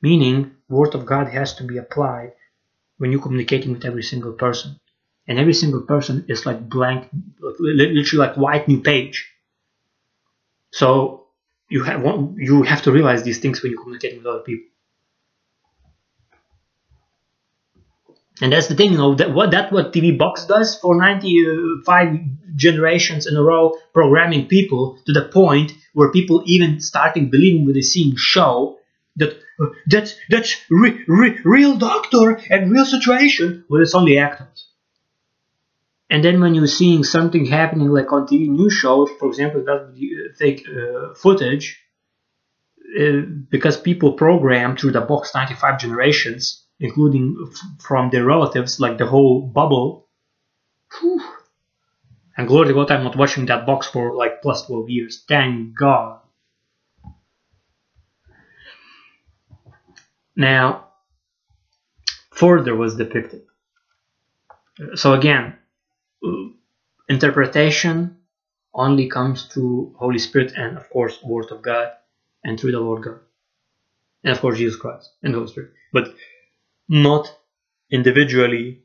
[0.02, 2.32] Meaning, Word of God has to be applied
[2.98, 4.78] when you're communicating with every single person.
[5.26, 7.08] And every single person is like blank,
[7.40, 9.30] literally like white new page.
[10.72, 11.26] So
[11.68, 12.02] you have
[12.36, 14.68] you have to realize these things when you're communicating with other people.
[18.40, 22.20] And that's the thing, you know, that what that what TV Box does for 95
[22.54, 27.74] generations in a row, programming people to the point where people even starting believing what
[27.74, 28.78] they seeing show
[29.16, 29.36] that
[29.86, 34.66] that's that's re, re, real doctor and real situation, well, it's only actors.
[36.10, 40.34] And then when you're seeing something happening like on TV news shows, for example, that
[40.38, 41.82] fake uh, footage,
[42.98, 47.36] uh, because people program through the Box 95 generations including
[47.80, 50.08] from their relatives, like the whole bubble.
[51.00, 51.22] Whew.
[52.36, 55.24] And glory to God, I'm not watching that box for like plus 12 years.
[55.28, 56.20] Thank God.
[60.38, 60.90] Now,
[62.30, 63.42] further was depicted.
[64.94, 65.56] So again,
[66.24, 66.50] uh,
[67.08, 68.18] interpretation
[68.72, 71.88] only comes through Holy Spirit and of course Word of God
[72.44, 73.18] and through the Lord God.
[74.22, 75.72] And of course Jesus Christ and Holy Spirit.
[75.92, 76.14] But
[76.88, 77.36] not
[77.90, 78.84] individually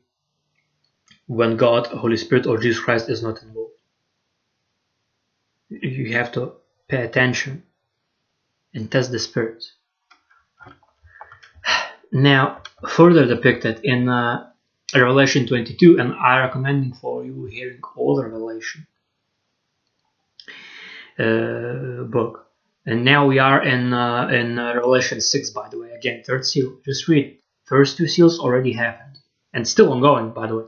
[1.26, 3.78] when God, Holy Spirit, or Jesus Christ is not involved.
[5.68, 6.54] You have to
[6.88, 7.62] pay attention
[8.74, 9.74] and test the spirits.
[12.14, 14.48] Now, further depicted in uh,
[14.94, 18.86] Revelation 22, and I recommend for you hearing all the Revelation
[21.18, 22.46] uh, book.
[22.86, 25.90] And now we are in uh, in uh, Revelation 6, by the way.
[25.90, 26.78] Again, third seal.
[26.84, 27.38] Just read.
[27.64, 29.18] First two seals already happened
[29.52, 30.64] and still ongoing, by the way.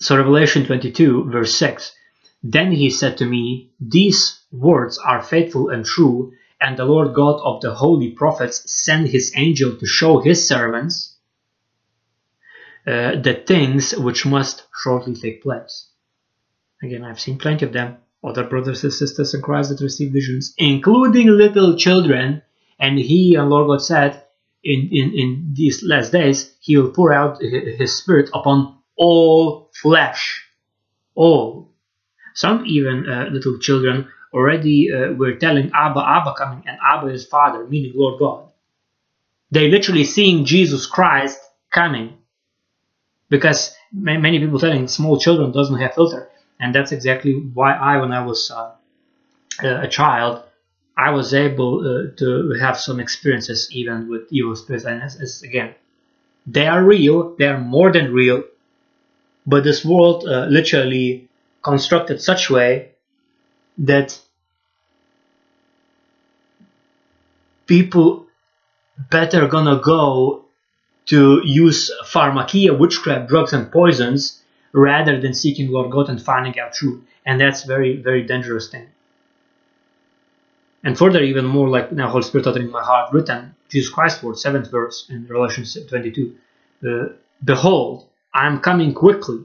[0.00, 1.92] So, Revelation 22, verse 6
[2.42, 6.32] Then he said to me, These words are faithful and true,
[6.62, 11.16] and the Lord God of the holy prophets sent his angel to show his servants
[12.86, 15.88] uh, the things which must shortly take place.
[16.82, 20.54] Again, I've seen plenty of them, other brothers and sisters in Christ that receive visions,
[20.58, 22.42] including little children.
[22.78, 24.24] And he and Lord God said,
[24.64, 30.44] in, in, in these last days, he will pour out his spirit upon all flesh.
[31.14, 31.70] All.
[32.34, 37.26] Some even uh, little children already uh, were telling Abba, Abba coming, and Abba is
[37.26, 38.48] Father, meaning Lord God.
[39.50, 41.38] They literally seeing Jesus Christ
[41.70, 42.18] coming.
[43.28, 46.28] Because many people telling small children doesn't have filter.
[46.60, 48.72] And that's exactly why I, when I was uh,
[49.62, 50.42] a child,
[50.96, 54.84] I was able uh, to have some experiences even with evil spirits.
[54.84, 55.74] And it's, it's, again,
[56.46, 58.44] they are real, they are more than real,
[59.46, 61.28] but this world uh, literally
[61.62, 62.91] constructed such way
[63.78, 64.18] that
[67.66, 68.26] people
[69.10, 70.44] better gonna go
[71.06, 74.42] to use pharmakia, witchcraft, drugs, and poisons
[74.72, 77.02] rather than seeking Lord God and finding out truth.
[77.26, 78.88] And that's very, very dangerous thing.
[80.84, 84.22] And further, even more like now, Holy Spirit uttered in my heart, written, Jesus Christ
[84.22, 86.34] word, seventh verse in Revelation 22.
[86.84, 87.12] Uh,
[87.44, 89.40] Behold, I am coming quickly.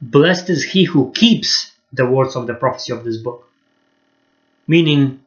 [0.00, 3.48] Blessed is he who keeps the words of the prophecy of this book.
[4.66, 5.20] Meaning,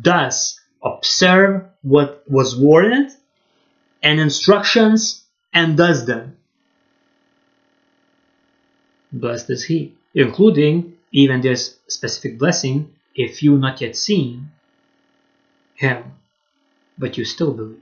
[0.00, 3.10] does observe what was warned
[4.02, 6.36] and instructions and does them.
[9.12, 14.50] Blessed is he, including even this specific blessing if you not yet seen
[15.74, 16.12] him,
[16.98, 17.80] but you still believe.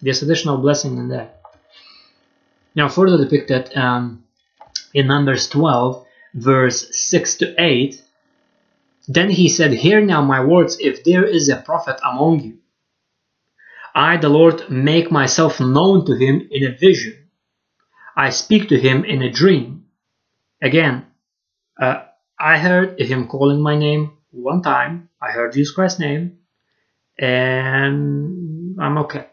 [0.00, 1.42] There's additional blessing in that.
[2.74, 4.24] Now, further depicted um,
[4.94, 8.02] in Numbers 12, verse 6 to 8.
[9.08, 12.58] Then he said, Hear now my words, if there is a prophet among you.
[13.94, 17.28] I, the Lord, make myself known to him in a vision.
[18.16, 19.86] I speak to him in a dream.
[20.60, 21.06] Again,
[21.80, 22.02] uh,
[22.38, 25.08] I heard him calling my name one time.
[25.20, 26.38] I heard Jesus Christ's name,
[27.18, 29.26] and I'm okay.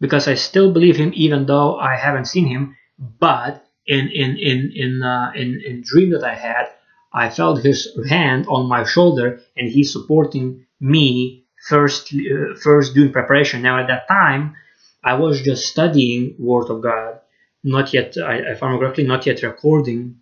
[0.00, 4.72] Because I still believe him even though I haven't seen him, but in in in
[4.74, 6.66] in uh, in, in dream that I had,
[7.12, 13.12] I felt his hand on my shoulder, and he's supporting me first uh, first doing
[13.12, 13.62] preparation.
[13.62, 14.54] Now at that time,
[15.02, 17.20] I was just studying Word of God,
[17.64, 18.16] not yet.
[18.18, 20.20] I, if I remember correctly, not yet recording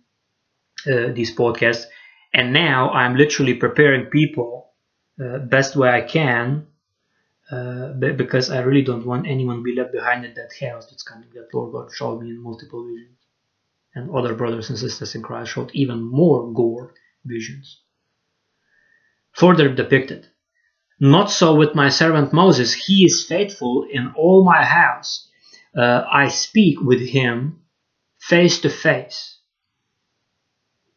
[0.87, 1.85] uh, these podcasts,
[2.33, 4.71] and now I'm literally preparing people
[5.21, 6.67] uh, best way I can.
[7.49, 11.29] Uh, because I really don't want anyone be left behind in that chaos that's coming
[11.33, 13.17] that Lord God showed me in multiple visions
[13.97, 16.93] and other brothers and sisters in Christ showed even more gore
[17.25, 17.81] visions.
[19.33, 20.27] Further depicted,
[20.99, 25.27] not so with my servant Moses, he is faithful in all my house.
[25.75, 27.61] Uh, I speak with him
[28.19, 29.39] face to face,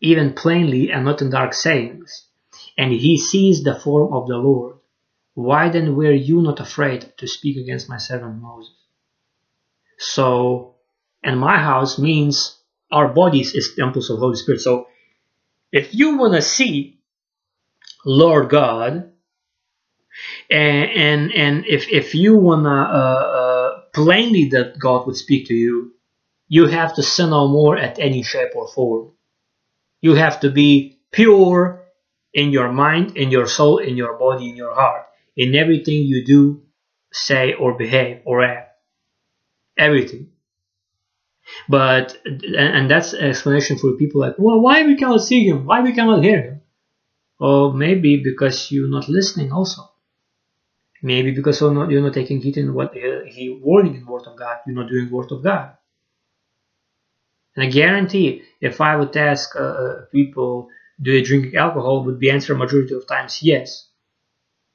[0.00, 2.26] even plainly and not in dark sayings,
[2.76, 4.76] and he sees the form of the Lord.
[5.34, 8.74] Why then were you not afraid to speak against my servant Moses?
[9.98, 10.76] So,
[11.22, 12.59] and my house means
[12.90, 14.60] our bodies is temples of Holy Spirit.
[14.60, 14.88] So
[15.72, 17.00] if you want to see
[18.04, 19.12] Lord God,
[20.50, 25.48] and and, and if if you want to uh, uh, plainly that God would speak
[25.48, 25.94] to you,
[26.48, 29.12] you have to sin no more at any shape or form.
[30.00, 31.84] You have to be pure
[32.32, 36.24] in your mind, in your soul, in your body, in your heart, in everything you
[36.24, 36.62] do,
[37.12, 38.78] say, or behave, or act.
[39.76, 40.30] Everything.
[41.68, 45.64] But and that's an explanation for people like, well, why we cannot see him?
[45.66, 46.60] Why we cannot hear him?
[47.38, 49.90] Or maybe because you're not listening also.
[51.02, 54.38] Maybe because you're not, you're not taking heed in what he warning in Word of
[54.38, 54.58] God.
[54.66, 55.76] You're not doing Word of God.
[57.56, 60.68] And I guarantee, if I would ask uh, uh people,
[61.00, 63.88] do they drink alcohol, would be answer majority of times yes.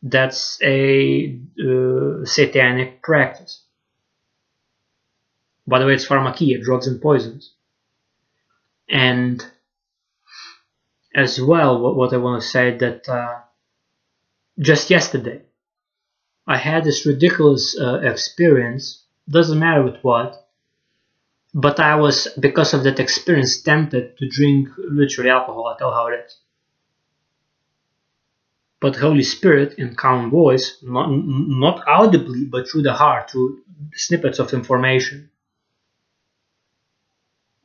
[0.01, 3.64] That's a uh, satanic practice.
[5.68, 7.53] By the way, it's pharmakia, drugs and poisons.
[8.89, 9.43] And
[11.13, 13.39] as well, what, what I want to say that uh,
[14.59, 15.41] just yesterday,
[16.47, 19.03] I had this ridiculous uh, experience.
[19.28, 20.47] Doesn't matter with what,
[21.53, 25.68] but I was because of that experience tempted to drink literally alcohol.
[25.68, 26.38] I tell how it is.
[28.80, 33.63] But Holy Spirit in calm voice, not, not audibly, but through the heart, through
[33.95, 35.32] snippets of information,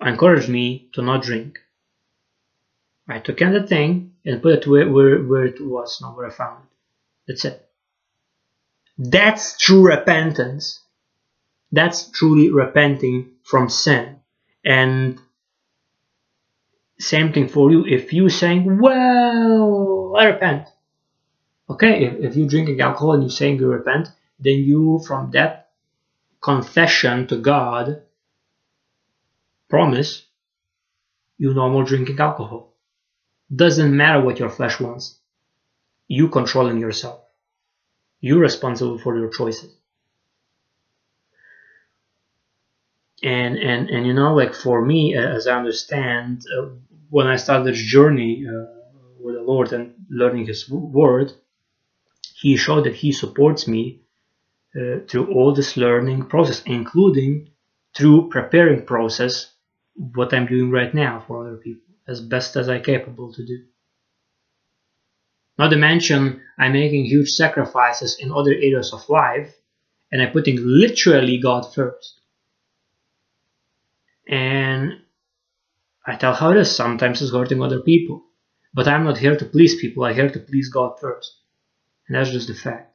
[0.00, 1.58] encouraged me to not drink.
[3.08, 6.26] I took in the thing and put it where, where, where it was, not where
[6.26, 6.70] I found it.
[7.26, 7.68] That's it.
[8.98, 10.80] That's true repentance.
[11.72, 14.20] That's truly repenting from sin.
[14.64, 15.20] And
[16.98, 17.86] same thing for you.
[17.86, 20.68] If you saying, well, I repent.
[21.68, 25.70] Okay, if, if you're drinking alcohol and you're saying you repent, then you, from that
[26.40, 28.02] confession to God,
[29.70, 30.26] promise
[31.38, 32.74] you no more drinking alcohol.
[33.54, 35.18] Doesn't matter what your flesh wants.
[36.06, 37.22] You controlling yourself.
[38.20, 39.74] You're responsible for your choices.
[43.22, 46.68] And and and you know, like for me, uh, as I understand, uh,
[47.10, 48.66] when I started this journey uh,
[49.20, 51.32] with the Lord and learning His Word,
[52.34, 54.00] He showed that He supports me
[54.74, 57.50] uh, through all this learning process, including
[57.94, 59.49] through preparing process
[60.00, 63.64] what I'm doing right now for other people as best as I'm capable to do.
[65.58, 69.54] Not to mention, I'm making huge sacrifices in other areas of life
[70.10, 72.20] and I'm putting literally God first.
[74.26, 75.02] And
[76.06, 78.24] I tell how it is, sometimes it's hurting other people.
[78.72, 81.36] But I'm not here to please people, I'm here to please God first.
[82.08, 82.89] And that's just the fact.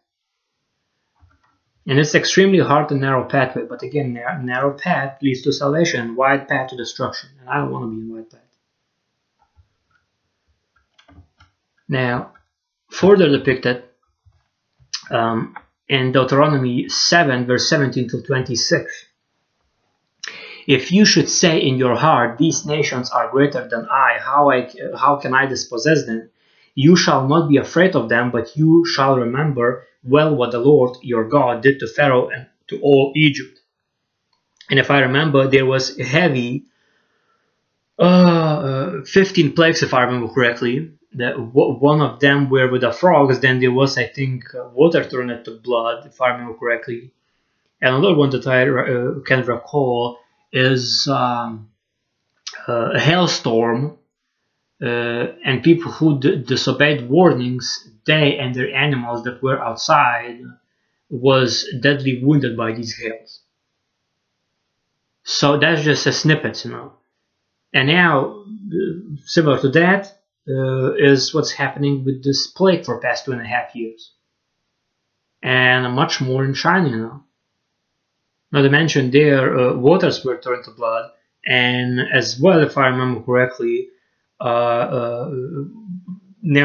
[1.87, 6.47] And it's extremely hard and narrow pathway, but again, narrow path leads to salvation, wide
[6.47, 8.41] path to destruction, and I don't want to be in wide path.
[11.87, 12.33] Now,
[12.89, 13.83] further depicted
[15.11, 15.55] um,
[15.87, 19.05] in Deuteronomy 7, verse 17 to 26.
[20.67, 24.71] If you should say in your heart, These nations are greater than I, how, I,
[24.97, 26.31] how can I dispossess them?
[26.73, 30.97] You shall not be afraid of them, but you shall remember well what the Lord
[31.01, 33.59] your God did to Pharaoh and to all Egypt.
[34.69, 36.65] And if I remember, there was a heavy
[37.97, 40.91] uh, uh, 15 plagues, if I remember correctly.
[41.13, 43.39] That one of them were with the frogs.
[43.39, 47.13] Then there was, I think, uh, water turned into blood, if I remember correctly.
[47.81, 50.19] And another one that I uh, can recall
[50.51, 51.69] is um,
[52.67, 53.97] uh, a hailstorm
[54.85, 60.41] and people who disobeyed warnings, they and their animals that were outside
[61.09, 63.41] was deadly wounded by these hails.
[65.23, 66.93] So that's just a snippet, you know.
[67.73, 70.17] And now, uh, similar to that,
[70.47, 74.13] uh, is what's happening with this plague for past two and a half years.
[75.41, 77.23] And much more in China, you know.
[78.51, 81.11] Not to mention their uh, waters were turned to blood,
[81.45, 83.94] and as well, if I remember correctly, uh, uh,
[84.41, 85.29] now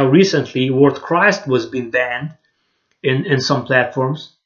[0.07, 2.37] recently word Christ was being banned
[3.03, 4.37] in, in some platforms.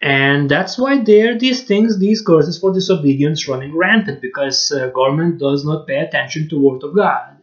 [0.00, 4.88] And that's why there are these things, these curses for disobedience running rampant because uh,
[4.88, 7.38] government does not pay attention to word of God.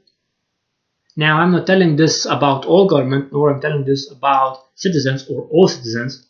[1.15, 5.47] Now I'm not telling this about all government, nor I'm telling this about citizens or
[5.51, 6.28] all citizens,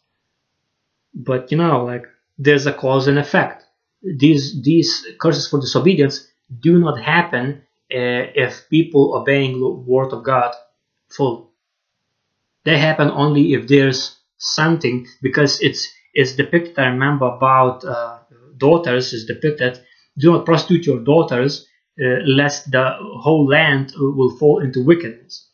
[1.14, 2.06] but you know, like
[2.38, 3.64] there's a cause and effect.
[4.02, 6.28] These these curses for disobedience
[6.60, 7.60] do not happen uh,
[7.94, 10.54] if people obeying the word of God
[11.10, 11.52] full.
[12.66, 16.78] They happen only if there's something because it's it's depicted.
[16.80, 18.20] I remember about uh,
[18.58, 19.82] daughters is depicted.
[20.18, 21.68] Do not prostitute your daughters,
[22.00, 25.50] uh, lest the whole land will fall into wickedness.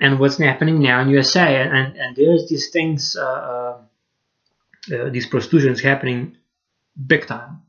[0.00, 3.78] And what's happening now in USA, and and there's these things, uh, uh,
[4.94, 6.36] uh, these prostitutions happening
[7.06, 7.62] big time.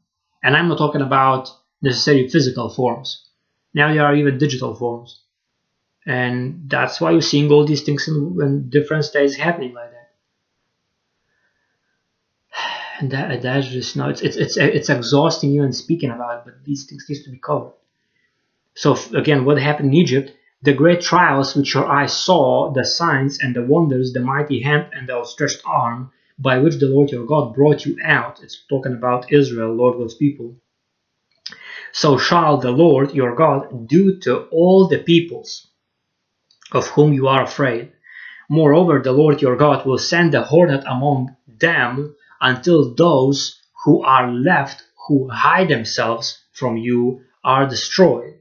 [0.43, 1.49] And I'm not talking about
[1.81, 3.28] necessarily physical forms.
[3.73, 5.21] Now there are even digital forms.
[6.05, 10.09] And that's why you're seeing all these things in, in different states happening like that.
[12.99, 16.65] And that, that's just no, it's, it's, it's, it's exhausting even speaking about it, but
[16.65, 17.73] these things need to be covered.
[18.75, 23.39] So again, what happened in Egypt, the great trials which your eyes saw, the signs
[23.39, 27.25] and the wonders, the mighty hand and the outstretched arm, by which the Lord your
[27.25, 28.41] God brought you out.
[28.43, 30.55] It's talking about Israel, Lord God's people
[31.91, 35.67] so shall the Lord your God do to all the peoples
[36.71, 37.91] of whom you are afraid.
[38.49, 44.31] Moreover, the Lord your God will send a hornet among them until those who are
[44.31, 48.35] left, who hide themselves from you, are destroyed.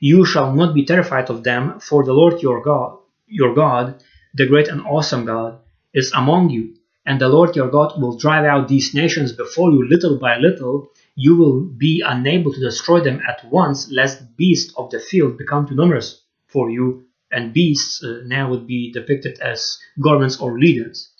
[0.00, 4.02] You shall not be terrified of them, for the Lord your God, your God,
[4.34, 5.58] the great and awesome God,
[5.92, 6.74] is among you,
[7.04, 10.90] and the Lord your God will drive out these nations before you little by little.
[11.26, 15.66] You will be unable to destroy them at once, lest beasts of the field become
[15.66, 16.08] too numerous
[16.46, 21.12] for you, and beasts uh, now would be depicted as governments or leaders,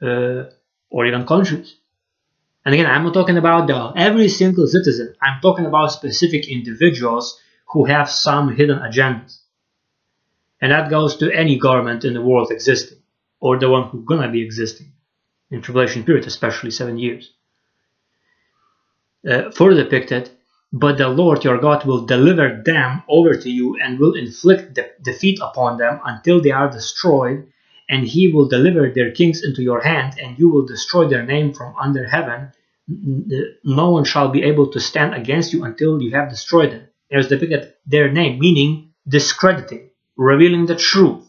[0.00, 0.44] uh,
[0.88, 1.76] or even countries.
[2.64, 5.14] And again, I'm not talking about the every single citizen.
[5.20, 7.38] I'm talking about specific individuals
[7.72, 9.32] who have some hidden agendas.
[10.62, 13.00] And that goes to any government in the world existing,
[13.38, 14.92] or the one who's gonna be existing
[15.50, 17.34] in tribulation period, especially seven years.
[19.28, 20.28] Uh, further depicted,
[20.70, 24.90] but the Lord your God will deliver them over to you and will inflict de-
[25.02, 27.46] defeat upon them until they are destroyed,
[27.88, 31.54] and he will deliver their kings into your hand, and you will destroy their name
[31.54, 32.50] from under heaven.
[33.64, 37.28] No one shall be able to stand against you until you have destroyed them as
[37.28, 41.24] depicted their name, meaning discrediting, revealing the truth,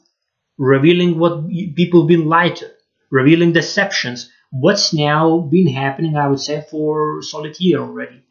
[0.58, 2.72] revealing what people been lied to,
[3.10, 4.30] revealing deceptions.
[4.58, 8.24] What's now been happening, I would say, for solid year already,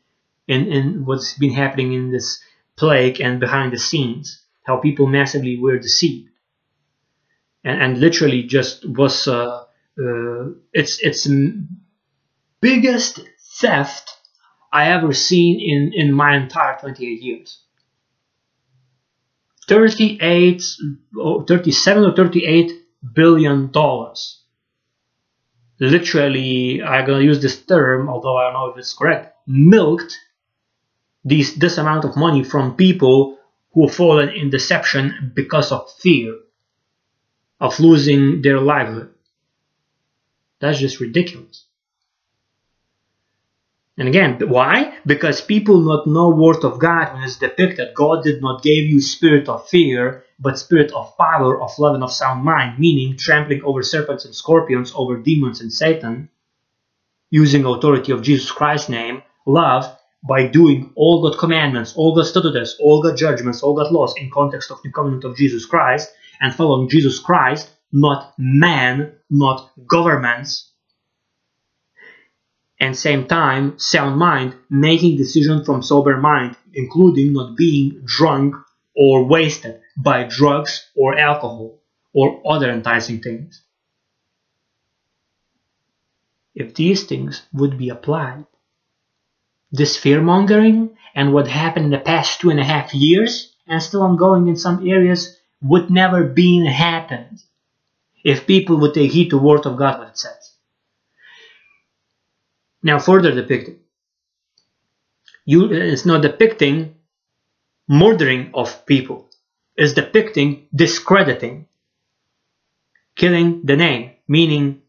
[0.48, 2.42] and in what's been happening in this
[2.76, 6.30] plague and behind the scenes, how people massively were deceived,
[7.62, 9.64] and, and literally just was uh,
[10.00, 11.26] uh, it's it's
[12.60, 13.20] biggest
[13.60, 14.10] theft
[14.72, 17.60] I ever seen in, in my entire 28 years.
[19.68, 20.62] 38,
[21.18, 22.72] or 37 or 38
[23.14, 24.43] billion dollars.
[25.80, 30.18] Literally, I'm gonna use this term, although I don't know if it's correct, milked
[31.24, 33.38] these, this amount of money from people
[33.72, 36.36] who have fallen in deception because of fear
[37.60, 39.14] of losing their livelihood.
[40.60, 41.66] That's just ridiculous.
[43.96, 44.98] And again, why?
[45.06, 47.94] Because people not know word of God when it's depicted.
[47.94, 52.04] God did not give you spirit of fear, but spirit of power, of love, and
[52.04, 56.28] of sound mind, meaning trampling over serpents and scorpions, over demons and Satan,
[57.30, 62.76] using authority of Jesus Christ's name, love, by doing all God's commandments, all God's statutes,
[62.80, 66.54] all God's judgments, all God's laws in context of the covenant of Jesus Christ, and
[66.54, 70.72] following Jesus Christ, not man, not governments,
[72.80, 78.54] and same time sound mind making decision from sober mind including not being drunk
[78.96, 81.78] or wasted by drugs or alcohol
[82.12, 83.62] or other enticing things.
[86.54, 88.46] If these things would be applied
[89.74, 93.82] this fear mongering and what happened in the past two and a half years and
[93.82, 97.42] still ongoing in some areas would never been happened.
[98.24, 100.52] If people would take heed to the word of god what it says.
[102.84, 103.80] Now further depicted.
[105.44, 106.93] You, it's not depicting
[107.88, 109.30] murdering of people.
[109.76, 111.66] is depicting discrediting,
[113.16, 114.82] killing the name, meaning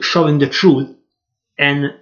[0.00, 0.88] showing the truth
[1.58, 1.94] and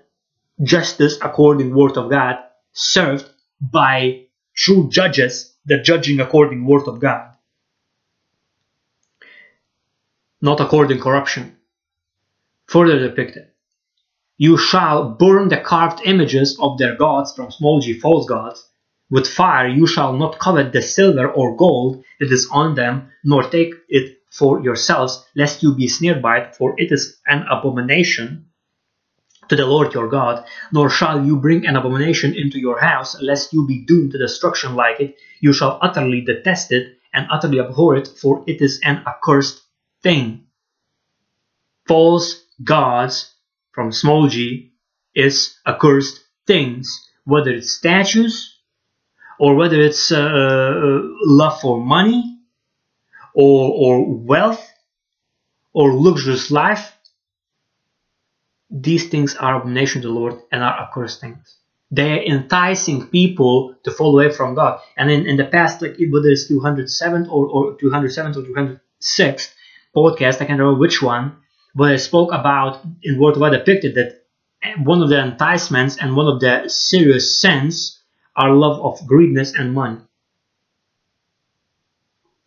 [0.63, 2.37] justice according word of God
[2.73, 3.29] served
[3.61, 7.31] by true judges that judging according word of God
[10.41, 11.57] not according corruption
[12.67, 13.50] further depicted
[14.41, 18.67] you shall burn the carved images of their gods from small g false gods.
[19.11, 23.43] With fire you shall not covet the silver or gold that is on them, nor
[23.43, 28.47] take it for yourselves, lest you be snared by it, for it is an abomination
[29.51, 33.53] to the Lord your God, nor shall you bring an abomination into your house, lest
[33.53, 35.17] you be doomed to destruction like it.
[35.41, 39.61] You shall utterly detest it and utterly abhor it, for it is an accursed
[40.03, 40.47] thing.
[41.87, 43.35] False gods
[43.81, 44.73] from small g
[45.15, 46.85] is accursed things,
[47.25, 48.35] whether it's statues
[49.39, 52.41] or whether it's uh, uh, love for money
[53.35, 53.95] or, or
[54.33, 54.63] wealth
[55.73, 56.93] or luxurious life.
[58.69, 61.57] These things are abomination to the Lord and are accursed things.
[61.91, 64.81] They are enticing people to fall away from God.
[64.95, 69.55] And in, in the past, like whether it's 207 or, or 207 or 206
[69.97, 71.39] podcast, I can't remember which one,
[71.75, 74.21] but I spoke about in of God depicted that
[74.79, 78.01] one of the enticements and one of the serious sins
[78.37, 80.01] are love of greediness and money.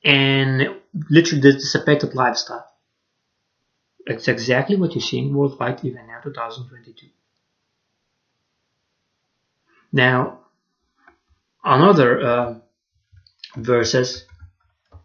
[0.03, 2.67] And literally the dissipated lifestyle.
[4.05, 7.07] It's exactly what you're seeing worldwide even now 2022.
[9.93, 10.39] Now,
[11.63, 12.55] another uh,
[13.55, 14.25] verses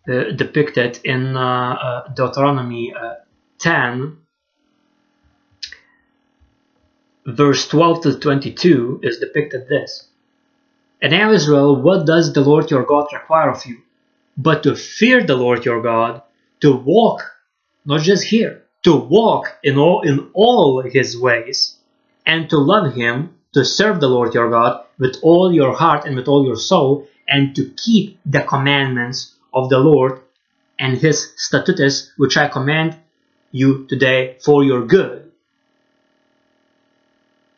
[0.09, 3.15] uh, depicted in uh, uh Deuteronomy uh,
[3.59, 4.19] 10
[7.29, 10.09] verse 12 to 22 is depicted this.
[11.01, 13.79] And now, Israel, what does the Lord your God require of you?
[14.37, 16.23] But to fear the Lord your God,
[16.61, 17.23] to walk,
[17.85, 21.77] not just here, to walk in all, in all his ways,
[22.25, 26.17] and to love him, to serve the Lord your God with all your heart and
[26.17, 30.21] with all your soul, and to keep the commandments of the Lord
[30.79, 32.97] and his statutes, which I command
[33.51, 35.31] you today for your good.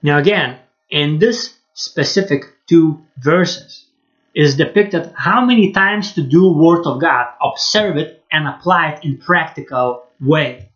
[0.03, 3.87] Now, again, in this specific two verses,
[4.35, 9.05] is depicted how many times to do word of God, observe it and apply it
[9.05, 10.69] in practical way,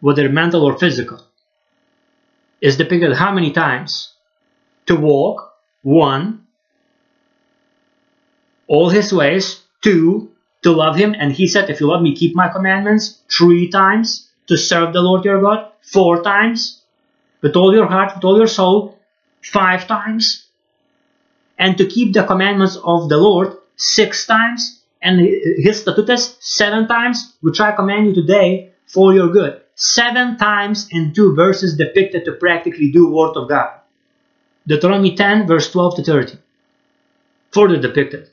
[0.00, 1.24] whether mental or physical.
[2.60, 4.12] Is depicted how many times
[4.86, 6.46] to walk, one,
[8.66, 12.34] all his ways, two, to love him, and he said, If you love me, keep
[12.34, 16.82] my commandments, three times, to serve the Lord your God, four times,
[17.42, 18.98] with all your heart, with all your soul,
[19.42, 20.46] five times,
[21.58, 27.36] and to keep the commandments of the Lord six times, and his statutes seven times,
[27.40, 29.60] which I command you today for your good.
[29.74, 33.70] Seven times in two verses depicted to practically do word of God.
[34.66, 36.38] Deuteronomy 10, verse 12 to 30.
[37.52, 38.28] Further depicted.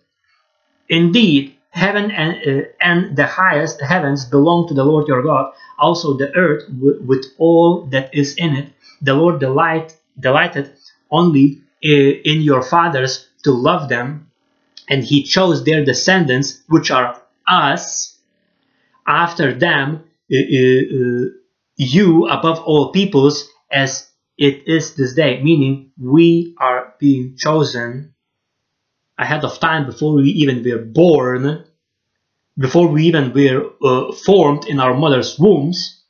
[0.89, 6.17] Indeed, heaven and, uh, and the highest heavens belong to the Lord your God, also
[6.17, 8.71] the earth with all that is in it.
[9.01, 10.73] The Lord delight, delighted
[11.11, 14.31] only in your fathers to love them,
[14.89, 18.17] and he chose their descendants, which are us,
[19.05, 20.03] after them,
[20.33, 21.25] uh, uh,
[21.75, 28.14] you above all peoples, as it is this day, meaning we are being chosen
[29.17, 31.65] ahead of time before we even were born,
[32.57, 36.03] before we even were uh, formed in our mother's wombs,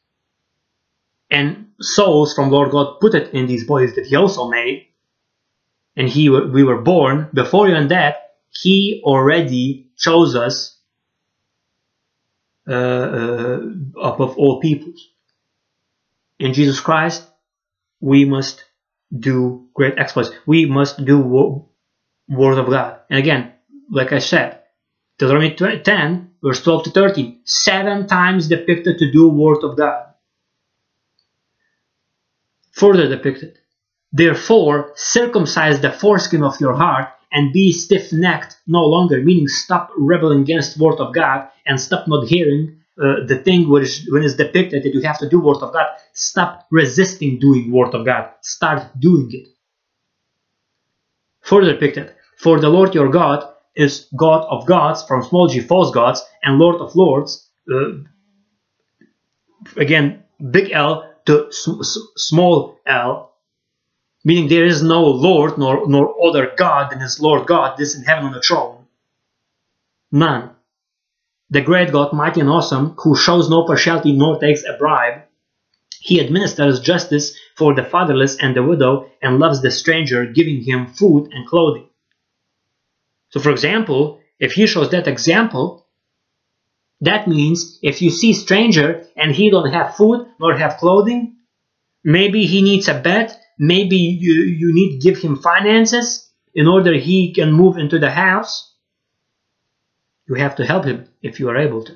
[1.29, 4.87] and souls from Lord God put it in these bodies that He also made,
[5.95, 7.29] and he we were born.
[7.33, 10.77] Before even that he already chose us
[12.67, 13.59] uh, uh,
[14.01, 15.09] above all peoples.
[16.39, 17.25] In jesus christ
[18.01, 18.63] we must
[19.17, 20.31] do great exploits.
[20.45, 21.19] We must do
[22.29, 23.53] word of god and again
[23.91, 24.61] like i said
[25.17, 30.13] deuteronomy 10 verse 12 to 13 seven times depicted to do word of god
[32.71, 33.57] further depicted
[34.15, 39.91] Therefore, circumcise the foreskin of your heart and be stiff necked no longer, meaning stop
[39.97, 44.35] rebelling against word of God and stop not hearing uh, the thing which when it's
[44.35, 45.87] depicted that you have to do word of God.
[46.13, 48.31] Stop resisting doing word of God.
[48.39, 49.49] Start doing it.
[51.41, 55.91] Further depicted, for the Lord your God is God of gods, from small g false
[55.91, 57.49] gods, and Lord of lords.
[57.71, 58.03] Uh,
[59.77, 63.35] again, big L to small l
[64.25, 68.03] meaning there is no Lord nor, nor other God than his Lord God, this in
[68.03, 68.85] heaven on the throne.
[70.11, 70.49] None.
[71.51, 75.21] The great God, mighty and awesome, who shows no partiality nor takes a bribe,
[75.99, 80.87] he administers justice for the fatherless and the widow and loves the stranger, giving him
[80.87, 81.87] food and clothing.
[83.35, 85.85] So, for example, if he shows that example,
[87.01, 91.35] that means if you see stranger and he don't have food nor have clothing,
[92.03, 96.93] maybe he needs a bed maybe you, you need to give him finances in order
[96.93, 98.73] he can move into the house
[100.27, 101.95] you have to help him if you are able to.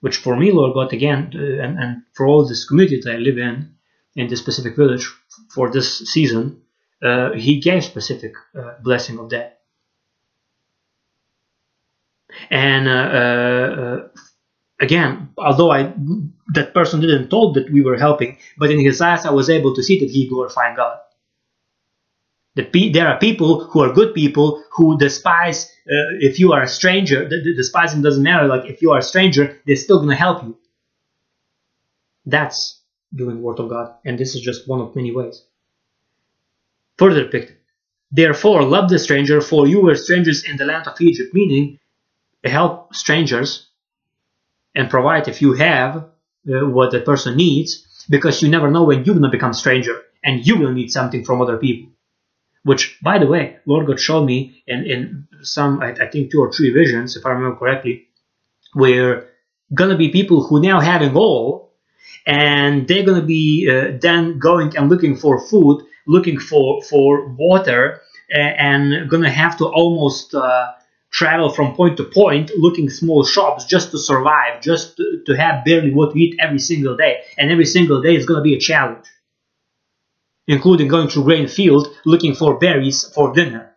[0.00, 3.16] Which for me lord god again uh, and, and for all this community that i
[3.16, 3.74] live in
[4.14, 5.10] in this specific village
[5.54, 6.62] for this season
[7.02, 9.60] uh, he gave specific uh, blessing of that
[12.50, 14.08] and uh, uh, uh,
[14.80, 15.92] again, although I
[16.54, 19.74] that person didn't told that we were helping, but in his eyes I was able
[19.74, 20.98] to see that he glorified God.
[22.56, 26.68] The, there are people who are good people who despise uh, if you are a
[26.68, 27.28] stranger.
[27.28, 28.46] Despising doesn't matter.
[28.46, 30.56] Like if you are a stranger, they're still gonna help you.
[32.26, 32.80] That's
[33.14, 35.44] doing word of God, and this is just one of many ways.
[36.98, 37.56] Further depicted.
[38.10, 41.80] Therefore, love the stranger, for you were strangers in the land of Egypt, meaning
[42.44, 43.68] help strangers
[44.74, 49.04] and provide if you have uh, what the person needs because you never know when
[49.04, 51.90] you're going to become stranger and you will need something from other people.
[52.62, 56.40] Which by the way lord god showed me in, in some I, I think two
[56.40, 58.08] or three visions if i remember correctly
[58.72, 59.28] where
[59.74, 61.72] gonna be people who now having all
[62.26, 68.00] and they're gonna be uh, then going and looking for food looking for for water
[68.30, 70.72] and gonna have to almost uh,
[71.14, 75.64] travel from point to point looking small shops just to survive, just to, to have
[75.64, 77.14] barely what to eat every single day.
[77.38, 79.06] And every single day is going to be a challenge.
[80.46, 83.74] including going to grain field looking for berries for dinner.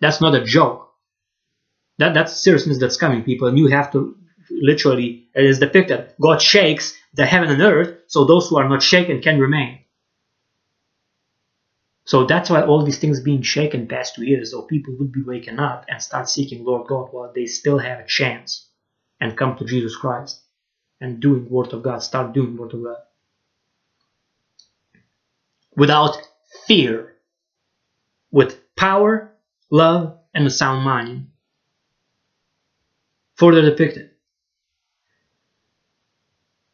[0.00, 0.88] That's not a joke.
[1.98, 4.16] That, that's seriousness that's coming, people, and you have to
[4.50, 8.82] literally, it is depicted, God shakes the heaven and earth, so those who are not
[8.82, 9.80] shaken can remain.
[12.10, 15.22] So that's why all these things being shaken past two years, so people would be
[15.22, 18.66] waking up and start seeking Lord God while they still have a chance
[19.20, 20.40] and come to Jesus Christ
[21.00, 22.96] and doing Word of God, start doing Word of God.
[25.76, 26.16] Without
[26.66, 27.14] fear,
[28.32, 29.32] with power,
[29.70, 31.28] love, and a sound mind.
[33.36, 34.10] Further depicted.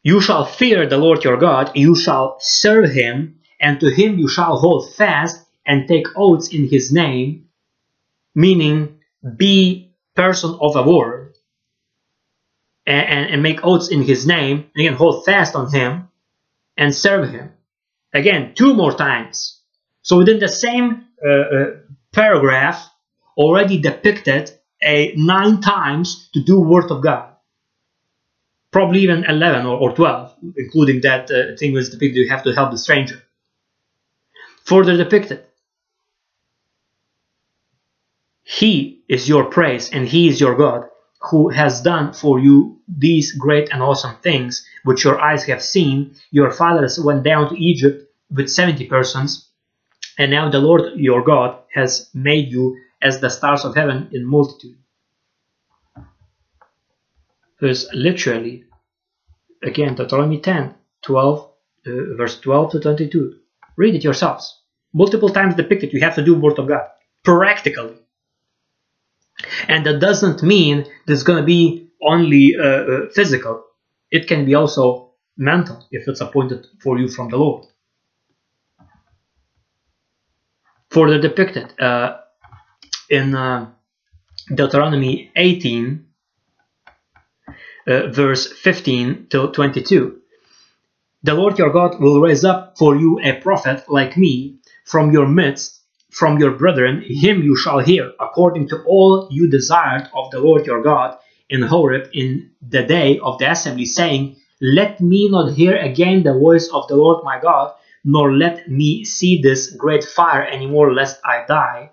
[0.01, 4.27] You shall fear the Lord your God, you shall serve him, and to him you
[4.27, 7.49] shall hold fast and take oaths in his name,
[8.33, 8.99] meaning
[9.35, 11.33] be person of a word,
[12.85, 16.07] and, and, and make oaths in his name, and again hold fast on him
[16.77, 17.51] and serve him.
[18.13, 19.61] Again, two more times.
[20.01, 21.65] So within the same uh, uh,
[22.13, 22.89] paragraph,
[23.35, 24.51] already depicted
[24.83, 27.33] a nine times to do word of God.
[28.71, 32.53] Probably even 11 or, or 12, including that uh, thing was depicted you have to
[32.53, 33.21] help the stranger.
[34.67, 35.45] Further depicted,
[38.43, 40.89] He is your praise and He is your God
[41.31, 46.15] who has done for you these great and awesome things which your eyes have seen.
[46.31, 49.49] Your fathers went down to Egypt with 70 persons,
[50.17, 54.25] and now the Lord your God has made you as the stars of heaven in
[54.25, 54.77] multitude.
[57.53, 58.65] Because literally,
[59.63, 61.39] again, Deuteronomy 10, 12,
[61.87, 63.39] uh, verse 12 to 22.
[63.77, 64.56] Read it yourselves.
[64.93, 66.87] Multiple times depicted, you have to do Word of God.
[67.23, 67.97] Practically.
[69.67, 73.63] And that doesn't mean there's going to be only uh, uh, physical.
[74.09, 77.65] It can be also mental if it's appointed for you from the Lord.
[80.89, 82.17] For the depicted, uh,
[83.09, 83.69] in uh,
[84.53, 86.05] Deuteronomy 18,
[87.87, 90.19] uh, verse 15 to 22.
[91.23, 95.27] The Lord your God will raise up for you a prophet like me from your
[95.27, 95.81] midst,
[96.11, 100.65] from your brethren, him you shall hear, according to all you desired of the Lord
[100.65, 101.17] your God
[101.49, 106.39] in Horeb in the day of the assembly, saying, Let me not hear again the
[106.39, 107.73] voice of the Lord my God,
[108.05, 111.91] nor let me see this great fire any more, lest I die.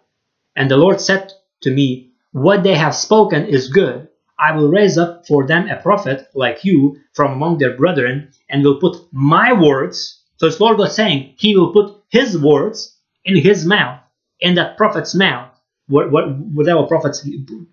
[0.55, 1.33] And the Lord said
[1.63, 4.09] to me, What they have spoken is good.
[4.39, 8.63] I will raise up for them a prophet like you from among their brethren, and
[8.65, 10.21] will put my words.
[10.37, 14.01] So it's Lord God saying, He will put His words in His mouth,
[14.41, 15.51] in that prophet's mouth.
[15.87, 17.29] What, what, whatever prophets,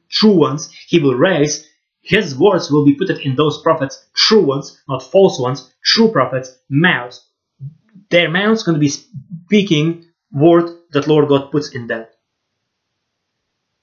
[0.09, 1.67] true ones, He will raise,
[2.01, 6.57] His words will be put in those prophets, true ones, not false ones, true prophets'
[6.69, 7.25] mouths.
[8.09, 12.05] Their mouths going to be speaking word that Lord God puts in them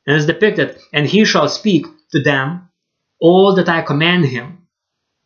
[0.08, 2.70] and it's depicted, and he shall speak to them
[3.20, 4.66] all that I command him.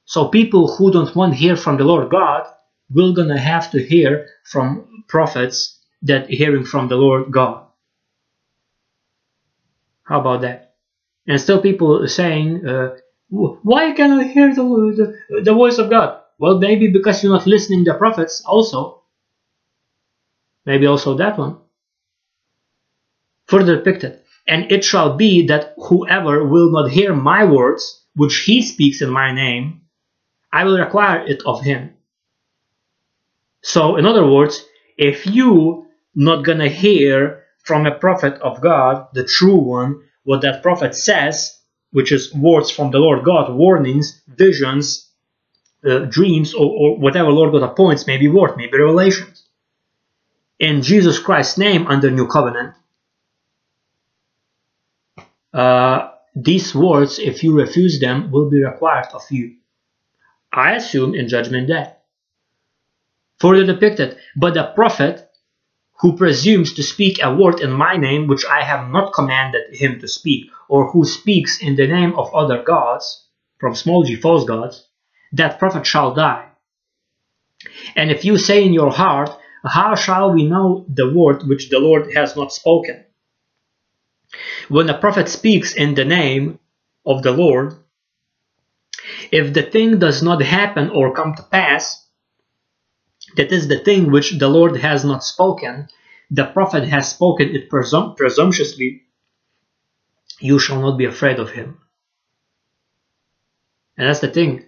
[0.07, 2.49] So people who don't want to hear from the Lord God
[2.95, 7.66] will gonna have to hear from prophets that hearing from the Lord God.
[10.05, 10.74] How about that?
[11.26, 12.97] And still people saying, uh,
[13.30, 16.20] why can I hear the, the, the voice of God?
[16.39, 19.02] Well, maybe because you're not listening the prophets also.
[20.66, 21.59] Maybe also that one.
[23.47, 28.62] Further depicted, and it shall be that whoever will not hear my words, which he
[28.62, 29.82] speaks in my name,
[30.52, 31.94] I will require it of him.
[33.62, 34.64] So, in other words,
[34.98, 40.62] if you not gonna hear from a prophet of God, the true one, what that
[40.62, 41.59] prophet says,
[41.93, 45.09] which is words from the Lord God, warnings, visions,
[45.84, 49.44] uh, dreams, or, or whatever Lord God appoints, maybe word, maybe revelations.
[50.59, 52.74] In Jesus Christ's name under new covenant,
[55.52, 59.56] uh, these words, if you refuse them, will be required of you.
[60.52, 61.93] I assume in judgment day.
[63.43, 65.28] Further depicted, but the prophet
[66.01, 69.98] who presumes to speak a word in my name which I have not commanded him
[69.98, 73.27] to speak, or who speaks in the name of other gods,
[73.59, 74.86] from small g false gods,
[75.32, 76.51] that prophet shall die.
[77.97, 79.31] And if you say in your heart,
[79.64, 83.05] How shall we know the word which the Lord has not spoken?
[84.69, 86.60] When a prophet speaks in the name
[87.05, 87.74] of the Lord,
[89.32, 92.02] if the thing does not happen or come to pass,
[93.37, 95.89] that is the thing which the Lord has not spoken,
[96.31, 99.03] the prophet has spoken it presum- presumptuously,
[100.41, 101.79] you shall not be afraid of him.
[103.97, 104.65] And that's the thing.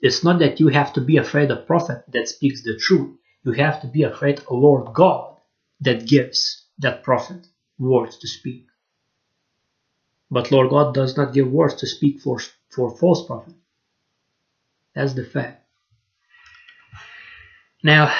[0.00, 3.16] It's not that you have to be afraid of prophet that speaks the truth.
[3.44, 5.36] you have to be afraid of Lord God
[5.80, 7.46] that gives that prophet
[7.78, 8.66] words to speak.
[10.30, 12.40] But Lord God does not give words to speak for,
[12.70, 13.54] for false prophet.
[14.94, 15.67] That's the fact.
[17.82, 18.12] Now,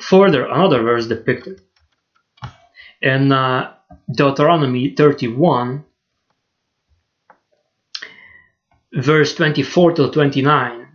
[0.00, 1.60] further, another verse depicted.
[3.02, 3.74] In uh,
[4.10, 5.84] Deuteronomy 31,
[8.94, 10.86] verse 24 to 29.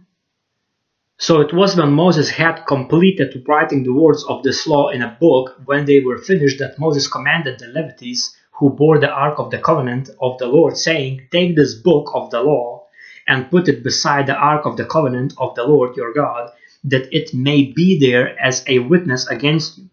[1.18, 5.18] So it was when Moses had completed writing the words of this law in a
[5.20, 9.52] book, when they were finished, that Moses commanded the Levites who bore the ark of
[9.52, 12.88] the covenant of the Lord, saying, Take this book of the law
[13.28, 16.52] and put it beside the ark of the covenant of the Lord your God,
[16.86, 19.90] that it may be there as a witness against you.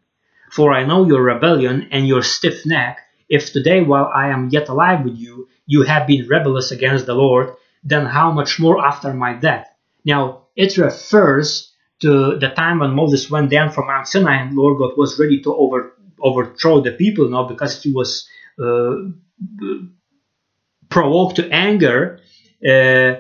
[0.51, 3.01] For I know your rebellion and your stiff neck.
[3.29, 7.15] If today, while I am yet alive with you, you have been rebellious against the
[7.15, 9.67] Lord, then how much more after my death?
[10.05, 14.79] Now, it refers to the time when Moses went down from Mount Sinai and Lord
[14.79, 18.29] God was ready to over, overthrow the people now because he was
[18.63, 18.97] uh,
[20.91, 22.21] provoked to anger
[22.69, 23.15] uh,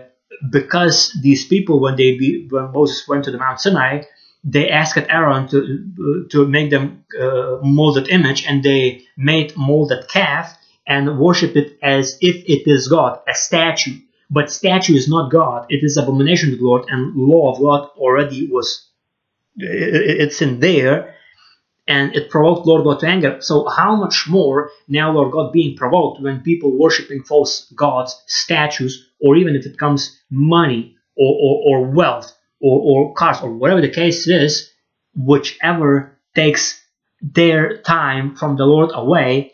[0.51, 4.02] because these people, when they be, when Moses went to the Mount Sinai,
[4.44, 10.56] they asked Aaron to to make them uh, molded image, and they made molded calf
[10.86, 13.98] and worship it as if it is God, a statue.
[14.31, 17.90] But statue is not God; it is abomination to the Lord, and law of God
[17.97, 18.89] already was
[19.56, 21.14] it's in there,
[21.86, 23.36] and it provoked Lord God to anger.
[23.40, 29.09] So how much more now Lord God being provoked when people worshiping false gods, statues,
[29.23, 33.81] or even if it comes money or, or, or wealth or, or cars or whatever
[33.81, 34.70] the case is,
[35.15, 36.81] whichever takes
[37.20, 39.53] their time from the Lord away,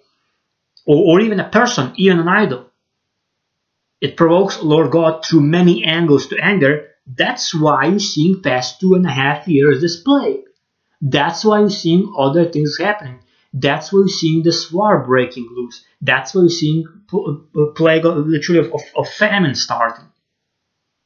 [0.87, 2.71] or, or even a person, even an idol.
[4.01, 6.89] It provokes Lord God through many angles to anger.
[7.07, 10.45] That's why you're seeing past two and a half years this plague.
[11.01, 13.21] That's why you're seeing other things happening.
[13.53, 15.85] That's why you're seeing this war breaking loose.
[16.01, 20.07] That's why you're seeing a uh, uh, plague, literally, of, of famine starting.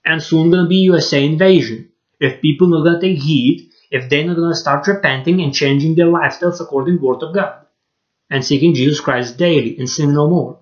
[0.05, 1.91] And soon gonna be USA invasion.
[2.19, 5.95] If people are not gonna take heed, if they're not gonna start repenting and changing
[5.95, 7.67] their lifestyles according to the Word of God,
[8.29, 10.61] and seeking Jesus Christ daily and sin no more.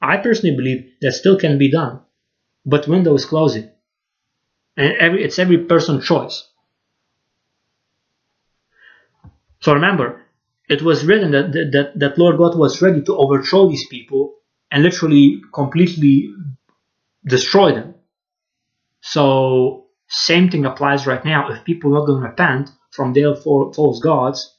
[0.00, 2.00] I personally believe that still can be done,
[2.66, 3.70] but window is closing,
[4.76, 6.48] and every, it's every person's choice.
[9.60, 10.23] So remember,
[10.68, 14.34] it was written that, that, that Lord God was ready to overthrow these people
[14.70, 16.32] and literally completely
[17.26, 17.94] destroy them.
[19.00, 21.52] So same thing applies right now.
[21.52, 24.56] If people are not going to repent from their false gods,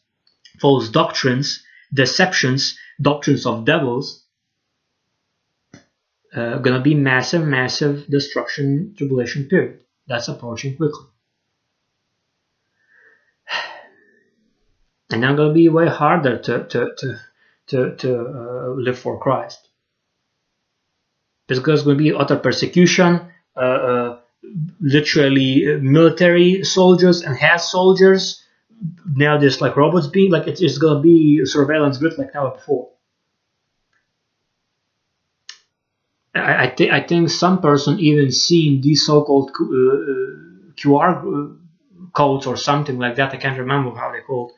[0.59, 1.63] false doctrines,
[1.93, 4.25] deceptions, doctrines of devils,
[6.35, 9.79] uh, gonna be massive, massive destruction, tribulation period.
[10.07, 11.05] That's approaching quickly.
[15.11, 17.19] And now going to be way harder to to to
[17.67, 19.69] to, to uh, live for Christ.
[21.47, 24.19] Because there's going to be utter persecution, uh, uh,
[24.79, 28.43] literally military soldiers and half soldiers.
[29.05, 32.51] Now there's like robots being like it's, it's going to be surveillance grid like never
[32.51, 32.89] before.
[36.33, 42.45] I, I, th- I think some person even seen these so-called QR uh, uh, codes
[42.45, 43.33] or something like that.
[43.33, 44.51] I can't remember how they called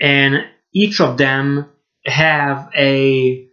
[0.00, 1.66] and each of them
[2.04, 3.48] have a,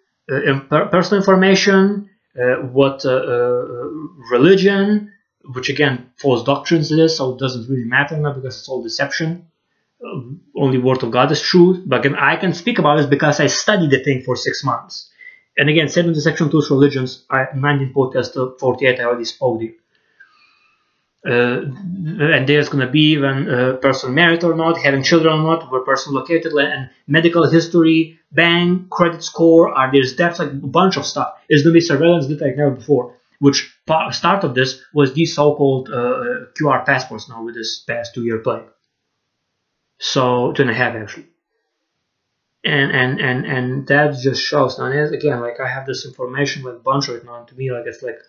[0.70, 2.10] personal information,
[2.40, 3.66] uh, what uh, uh,
[4.32, 5.12] religion,
[5.54, 8.82] which again false doctrines it is, so it doesn't really matter now because it's all
[8.82, 9.46] deception.
[10.04, 10.22] Uh,
[10.56, 11.84] only word of God is true.
[11.86, 15.12] But again, I can speak about this because I studied the thing for six months.
[15.58, 17.26] And again, seven deception tools religions.
[17.30, 19.00] I 19 podcast 48.
[19.00, 19.70] I already spoke there.
[19.70, 19.83] Uh,
[21.26, 25.72] and there's going to be when a person married or not, having children or not,
[25.72, 30.98] where person located, and medical history, bank, credit score, are there's debts, like a bunch
[30.98, 31.38] of stuff.
[31.48, 33.16] It's going to be surveillance data like never before.
[33.40, 33.76] Which
[34.12, 38.64] start of this was these so-called uh, QR passports now with this past two-year plague.
[40.00, 41.28] So two and a half actually.
[42.66, 44.86] And and and and that just shows now.
[44.86, 47.56] And again, like I have this information with a bunch of it now, and to
[47.56, 48.20] me, like it's like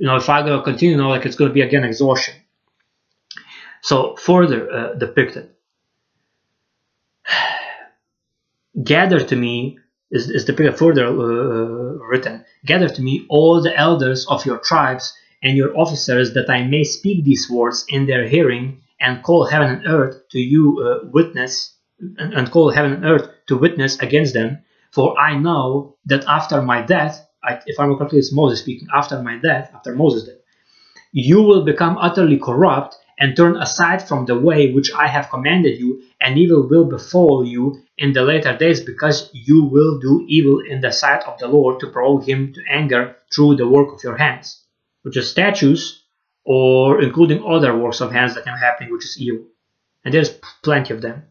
[0.00, 2.34] you know, if I go continue, you know, like it's going to be again exhaustion.
[3.82, 5.50] So further uh, depicted,
[8.82, 9.78] gather to me
[10.10, 12.46] is, is depicted further uh, uh, written.
[12.64, 16.84] Gather to me all the elders of your tribes and your officers, that I may
[16.84, 21.74] speak these words in their hearing, and call heaven and earth to you uh, witness,
[21.98, 24.58] and, and call heaven and earth to witness against them.
[24.92, 29.22] For I know that after my death I, if I'm correctly, it's Moses speaking, after
[29.22, 30.42] my death, after Moses' death,
[31.12, 35.78] you will become utterly corrupt and turn aside from the way which I have commanded
[35.78, 40.60] you, and evil will befall you in the later days, because you will do evil
[40.60, 44.02] in the sight of the Lord to provoke him to anger through the work of
[44.02, 44.64] your hands,
[45.02, 46.02] which is statues,
[46.44, 49.44] or including other works of hands that can happen, which is evil.
[50.02, 50.30] And there's
[50.62, 51.24] plenty of them.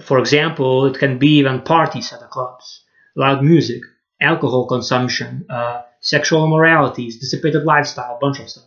[0.00, 2.82] For example, it can be even parties at the clubs,
[3.14, 3.82] loud music,
[4.22, 8.64] alcohol consumption, uh, sexual immoralities, dissipated lifestyle, a bunch of stuff.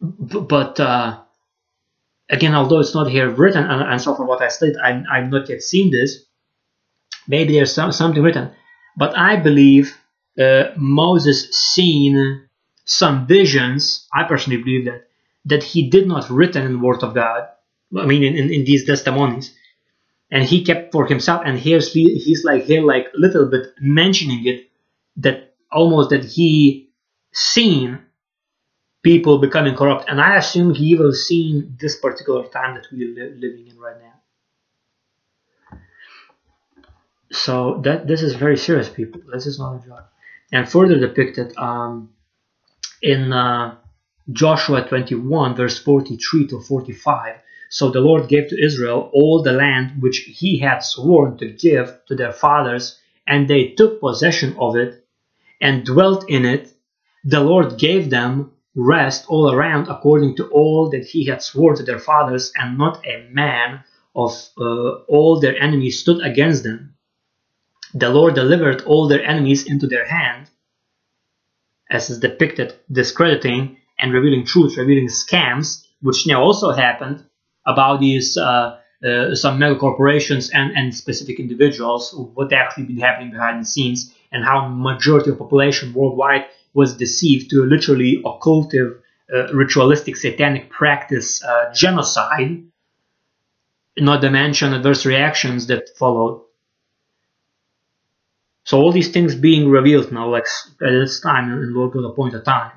[0.00, 1.20] B- but uh,
[2.28, 5.30] again, although it's not here written, and, and so from what I studied, I, I've
[5.30, 6.24] not yet seen this.
[7.28, 8.50] Maybe there's some, something written,
[8.96, 9.96] but I believe
[10.38, 12.48] uh, Moses seen
[12.84, 14.08] some visions.
[14.12, 15.06] I personally believe that
[15.46, 17.48] that he did not written in the Word of God.
[17.98, 19.54] I mean, in, in, in these testimonies,
[20.30, 24.70] and he kept for himself and here's he's like here like little bit mentioning it
[25.16, 26.90] that almost that he
[27.32, 27.98] seen
[29.02, 30.08] people becoming corrupt.
[30.08, 33.96] And i assume he will seen this particular time that we're li- living in right
[34.00, 34.14] now.
[37.32, 39.20] So that this is very serious people.
[39.32, 40.08] This is not a joke.
[40.52, 42.10] And further depicted um,
[43.02, 43.76] in uh,
[44.32, 47.36] joshua 21 verse 43 to 45
[47.72, 52.00] so the Lord gave to Israel all the land which he had sworn to give
[52.08, 52.98] to their fathers,
[53.28, 55.06] and they took possession of it
[55.60, 56.72] and dwelt in it.
[57.24, 61.84] The Lord gave them rest all around according to all that he had sworn to
[61.84, 63.84] their fathers, and not a man
[64.16, 66.96] of uh, all their enemies stood against them.
[67.94, 70.50] The Lord delivered all their enemies into their hand,
[71.88, 77.26] as is depicted, discrediting and revealing truth, revealing scams, which now also happened
[77.72, 83.30] about these uh, uh, some mega corporations and, and specific individuals, what actually been happening
[83.30, 86.44] behind the scenes, and how majority of population worldwide
[86.74, 89.00] was deceived to literally occultive,
[89.34, 91.42] uh, ritualistic, satanic practice
[91.74, 92.62] genocide,
[93.98, 96.44] not to mention adverse reactions that followed.
[98.64, 100.46] So all these things being revealed now, like
[100.82, 102.72] at this time, in Lord God appointed time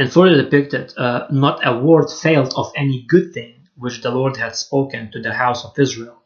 [0.00, 4.34] and further depicted, uh, not a word failed of any good thing which the Lord
[4.38, 6.22] had spoken to the house of Israel.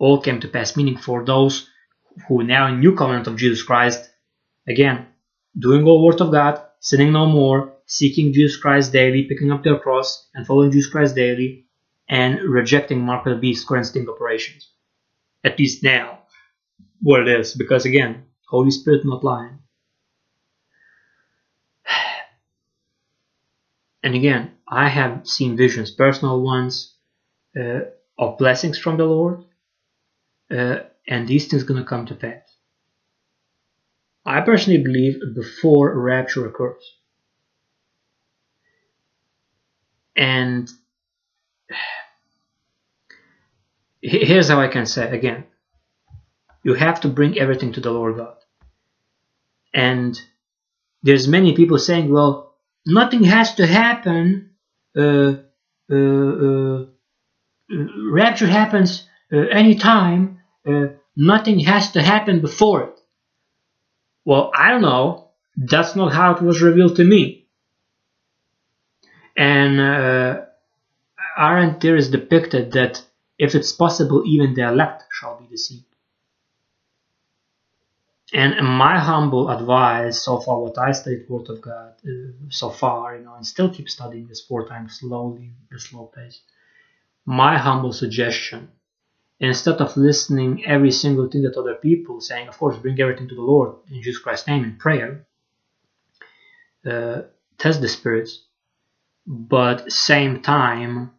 [0.00, 1.70] All came to pass, meaning for those
[2.26, 4.10] who now in new covenant of Jesus Christ,
[4.66, 5.06] again,
[5.56, 9.78] doing all word of God, sinning no more, seeking Jesus Christ daily, picking up their
[9.78, 11.66] cross and following Jesus Christ daily,
[12.08, 14.68] and rejecting mark of the beast current sting operations.
[15.44, 16.24] At least now,
[17.00, 19.60] what it is, because again, Holy Spirit not lying.
[24.04, 26.94] And again, I have seen visions, personal ones,
[27.58, 27.80] uh,
[28.18, 29.44] of blessings from the Lord,
[30.50, 32.42] uh, and these things going to come to pass.
[34.26, 36.82] I personally believe before rapture occurs.
[40.16, 40.70] And
[44.02, 45.44] here's how I can say again
[46.62, 48.36] you have to bring everything to the Lord God.
[49.74, 50.20] And
[51.02, 52.43] there's many people saying, well,
[52.86, 54.50] nothing has to happen.
[54.96, 55.34] Uh,
[55.90, 56.86] uh, uh,
[58.12, 60.40] rapture happens uh, anytime.
[60.66, 60.86] Uh,
[61.16, 63.00] nothing has to happen before it.
[64.24, 65.30] Well, I don't know.
[65.56, 67.46] That's not how it was revealed to me.
[69.36, 69.80] And
[71.36, 73.02] aren't there is depicted that
[73.38, 75.93] if it's possible, even the elect shall be deceived.
[78.32, 83.16] And my humble advice so far, what I studied Word of God uh, so far,
[83.16, 86.40] you know, and still keep studying this four times slowly, the slow pace.
[87.26, 88.70] My humble suggestion,
[89.40, 93.34] instead of listening every single thing that other people saying, of course, bring everything to
[93.34, 95.26] the Lord in Jesus Christ's name in prayer,
[96.86, 97.22] uh,
[97.58, 98.44] test the spirits,
[99.26, 101.12] but same time,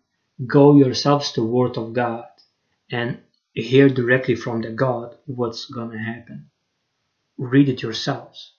[0.45, 2.25] go yourselves to Word of God
[2.91, 3.19] and
[3.53, 6.49] hear directly from the God what's gonna happen
[7.37, 8.53] read it yourselves.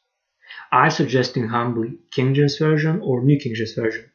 [0.73, 4.11] I suggesting humbly King James Version or New King James Version.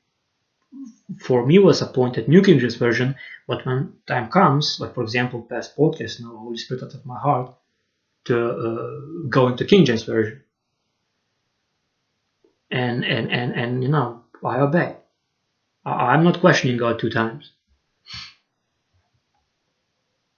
[1.19, 3.15] For me was appointed New King James Version,
[3.47, 7.19] but when time comes, like for example past podcast now, Holy Spirit out of my
[7.19, 7.53] heart,
[8.25, 10.41] to uh, go into King James Version.
[12.69, 14.95] And, and, and, and you know, I obey.
[15.85, 17.51] I, I'm not questioning God two times.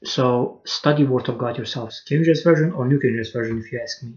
[0.04, 3.72] So study Word of God yourselves, King James Version or New King James Version if
[3.72, 4.14] you ask me.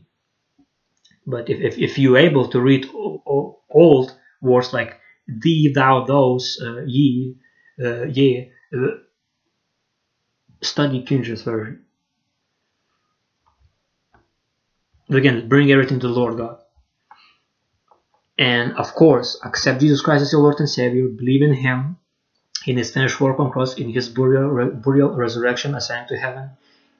[1.26, 6.82] But if, if, if you're able to read old words like thee, thou, those, uh,
[6.86, 7.36] ye,
[7.82, 8.98] uh, ye, uh,
[10.62, 11.84] study King James Version.
[15.08, 16.58] Again, bring everything to the Lord God.
[18.38, 21.96] And of course, accept Jesus Christ as your Lord and Savior, believe in Him,
[22.66, 26.50] in His finished work on cross, in His burial, burial resurrection, ascending to heaven.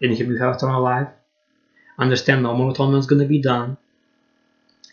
[0.00, 1.08] In Him you have eternal life.
[1.98, 3.76] Understand no more atonement is going to be done.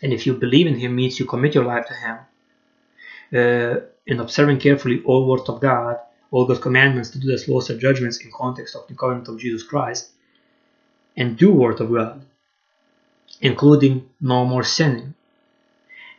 [0.02, 2.18] And if you believe in Him, means you commit your life to Him.
[3.32, 5.98] Uh, in observing carefully all words of God,
[6.30, 9.38] all God's commandments to do as laws and judgments in context of the covenant of
[9.38, 10.10] Jesus Christ,
[11.16, 12.24] and do word of God,
[13.40, 15.14] including no more sinning,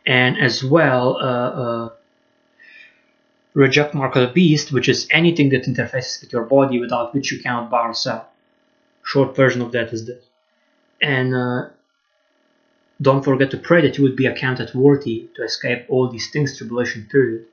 [0.06, 1.90] and as well uh, uh,
[3.56, 7.32] reject mark of the beast, which is anything that interfaces with your body without which
[7.32, 8.26] you cannot bar yourself.
[9.02, 10.24] Short version of that is this,
[11.00, 11.68] and uh,
[13.00, 16.56] don't forget to pray that you would be accounted worthy to escape all these things,
[16.56, 17.46] tribulation period.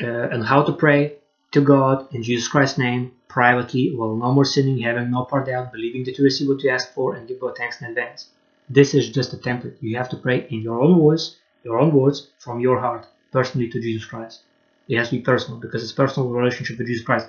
[0.00, 1.14] Uh, and how to pray
[1.50, 5.72] to God in Jesus Christ's name, privately, while no more sinning, having no part out,
[5.72, 8.28] believing that you receive what you ask for, and give God thanks in advance.
[8.70, 9.76] This is just a template.
[9.80, 13.68] You have to pray in your own voice, your own words, from your heart, personally
[13.70, 14.42] to Jesus Christ.
[14.88, 17.28] It has to be personal because it's personal relationship with Jesus Christ.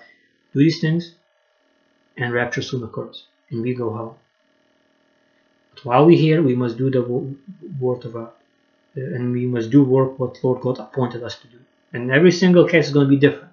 [0.54, 1.14] Do these things,
[2.18, 4.16] and rapture soon occurs, and we go home.
[5.74, 8.32] But while we're here, we must do the word of God,
[8.98, 11.60] uh, and we must do work what Lord God appointed us to do.
[11.94, 13.52] And every single case is going to be different.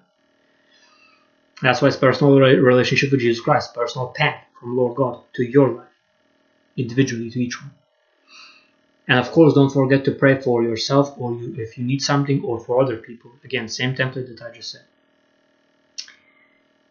[1.61, 5.69] That's why it's personal relationship with Jesus Christ, personal path from Lord God to your
[5.69, 5.87] life,
[6.75, 7.71] individually to each one.
[9.07, 12.43] And of course, don't forget to pray for yourself or you, if you need something
[12.43, 13.31] or for other people.
[13.43, 14.83] Again, same template that I just said.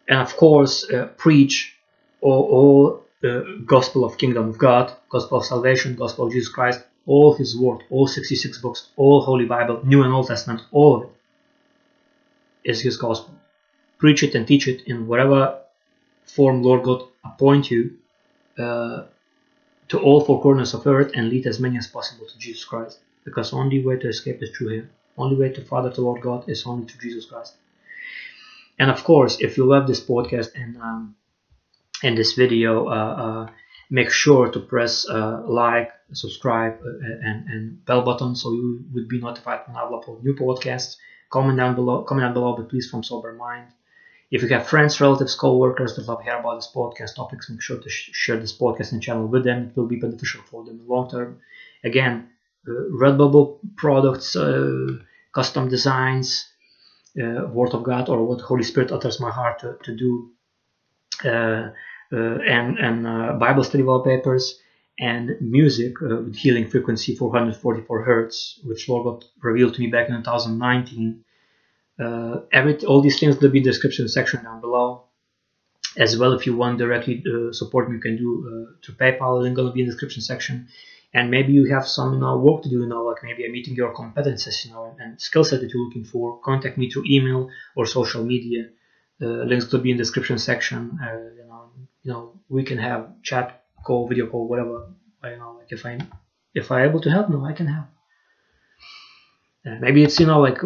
[0.07, 1.75] And of course, uh, preach
[2.21, 6.81] all, all uh, gospel of kingdom of God, gospel of salvation, gospel of Jesus Christ,
[7.05, 11.03] all His word, all 66 books, all Holy Bible, New and Old Testament, all of
[11.03, 11.09] it
[12.63, 13.37] is His gospel
[13.97, 15.59] preach it and teach it in whatever
[16.25, 17.97] form Lord God appoint you
[18.57, 19.03] uh,
[19.89, 22.99] to all four corners of earth and lead as many as possible to Jesus Christ.
[23.23, 24.89] Because only way to escape is through Him.
[25.17, 27.55] Only way to Father to Lord God is only through Jesus Christ.
[28.79, 31.15] And of course, if you love this podcast and um,
[32.03, 33.51] and this video, uh, uh,
[33.89, 39.07] make sure to press uh, like, subscribe, uh, and, and bell button so you would
[39.07, 40.97] be notified when I upload new podcasts.
[41.29, 43.67] Comment down below, comment down below, but please from sober mind.
[44.29, 47.79] If you have friends, relatives, co-workers that love hear about this podcast topics, make sure
[47.79, 49.67] to sh share this podcast and channel with them.
[49.67, 51.39] It will be beneficial for them in the long term.
[51.83, 52.29] Again,
[52.67, 52.71] uh,
[53.01, 54.97] Redbubble products, uh,
[55.33, 56.45] custom designs,
[57.21, 60.31] uh, Word of God, or what Holy Spirit utters my heart to, to do,
[61.23, 61.69] uh,
[62.11, 64.59] uh, and and uh, Bible study wallpapers
[64.99, 70.15] and music with healing frequency 444 hertz, which Lord God revealed to me back in
[70.15, 71.23] 2019
[71.99, 75.03] uh, every all these things will be in the description section down below.
[75.97, 79.55] As well if you want directly uh, support you can do uh, through paypal link
[79.55, 80.67] gonna be in the description section.
[81.13, 83.51] And maybe you have some you know work to do you know like maybe i'm
[83.51, 86.39] meeting your competences you know and skill set that you're looking for.
[86.41, 88.69] Contact me through email or social media.
[89.19, 90.99] Uh, links will be in the description section.
[91.01, 91.71] Uh, you know
[92.03, 94.93] you know we can have chat call video call whatever
[95.23, 96.01] I you know like if i'm
[96.53, 97.87] if i'm able to help no i can help.
[99.65, 100.59] Uh, maybe it's you know like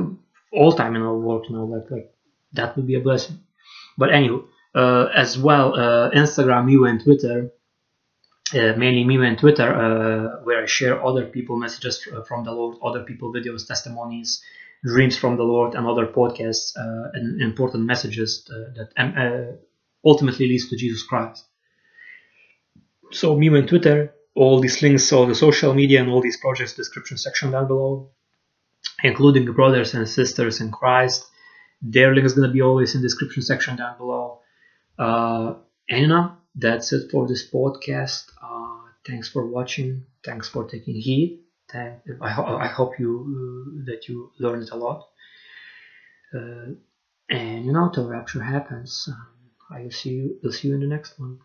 [0.51, 2.13] all time in our work know like like
[2.53, 3.39] that would be a blessing.
[3.97, 4.41] But anyway
[4.75, 7.51] uh, as well uh, instagram you and twitter
[8.53, 12.77] uh, mainly me and twitter uh, where i share other people messages from the lord
[12.83, 14.41] other people videos testimonies
[14.83, 19.57] dreams from the lord and other podcasts uh, and important messages uh, that um,
[20.05, 21.45] ultimately leads to jesus christ.
[23.11, 26.73] So me and twitter all these links all the social media and all these projects
[26.73, 28.09] description section down below
[29.03, 31.27] including brothers and sisters in Christ.
[31.81, 34.39] Their link is going to be always in the description section down below.
[34.97, 35.55] Uh,
[36.07, 38.25] know, that's it for this podcast.
[38.41, 40.05] Uh, thanks for watching.
[40.23, 41.39] Thanks for taking heed.
[42.21, 43.11] I, ho- I hope you
[43.81, 45.07] uh, that you learned a lot.
[46.33, 46.73] Uh,
[47.29, 49.27] and you know, till rapture happens, um,
[49.71, 50.39] I will see you.
[50.43, 51.39] Will see you in the next one.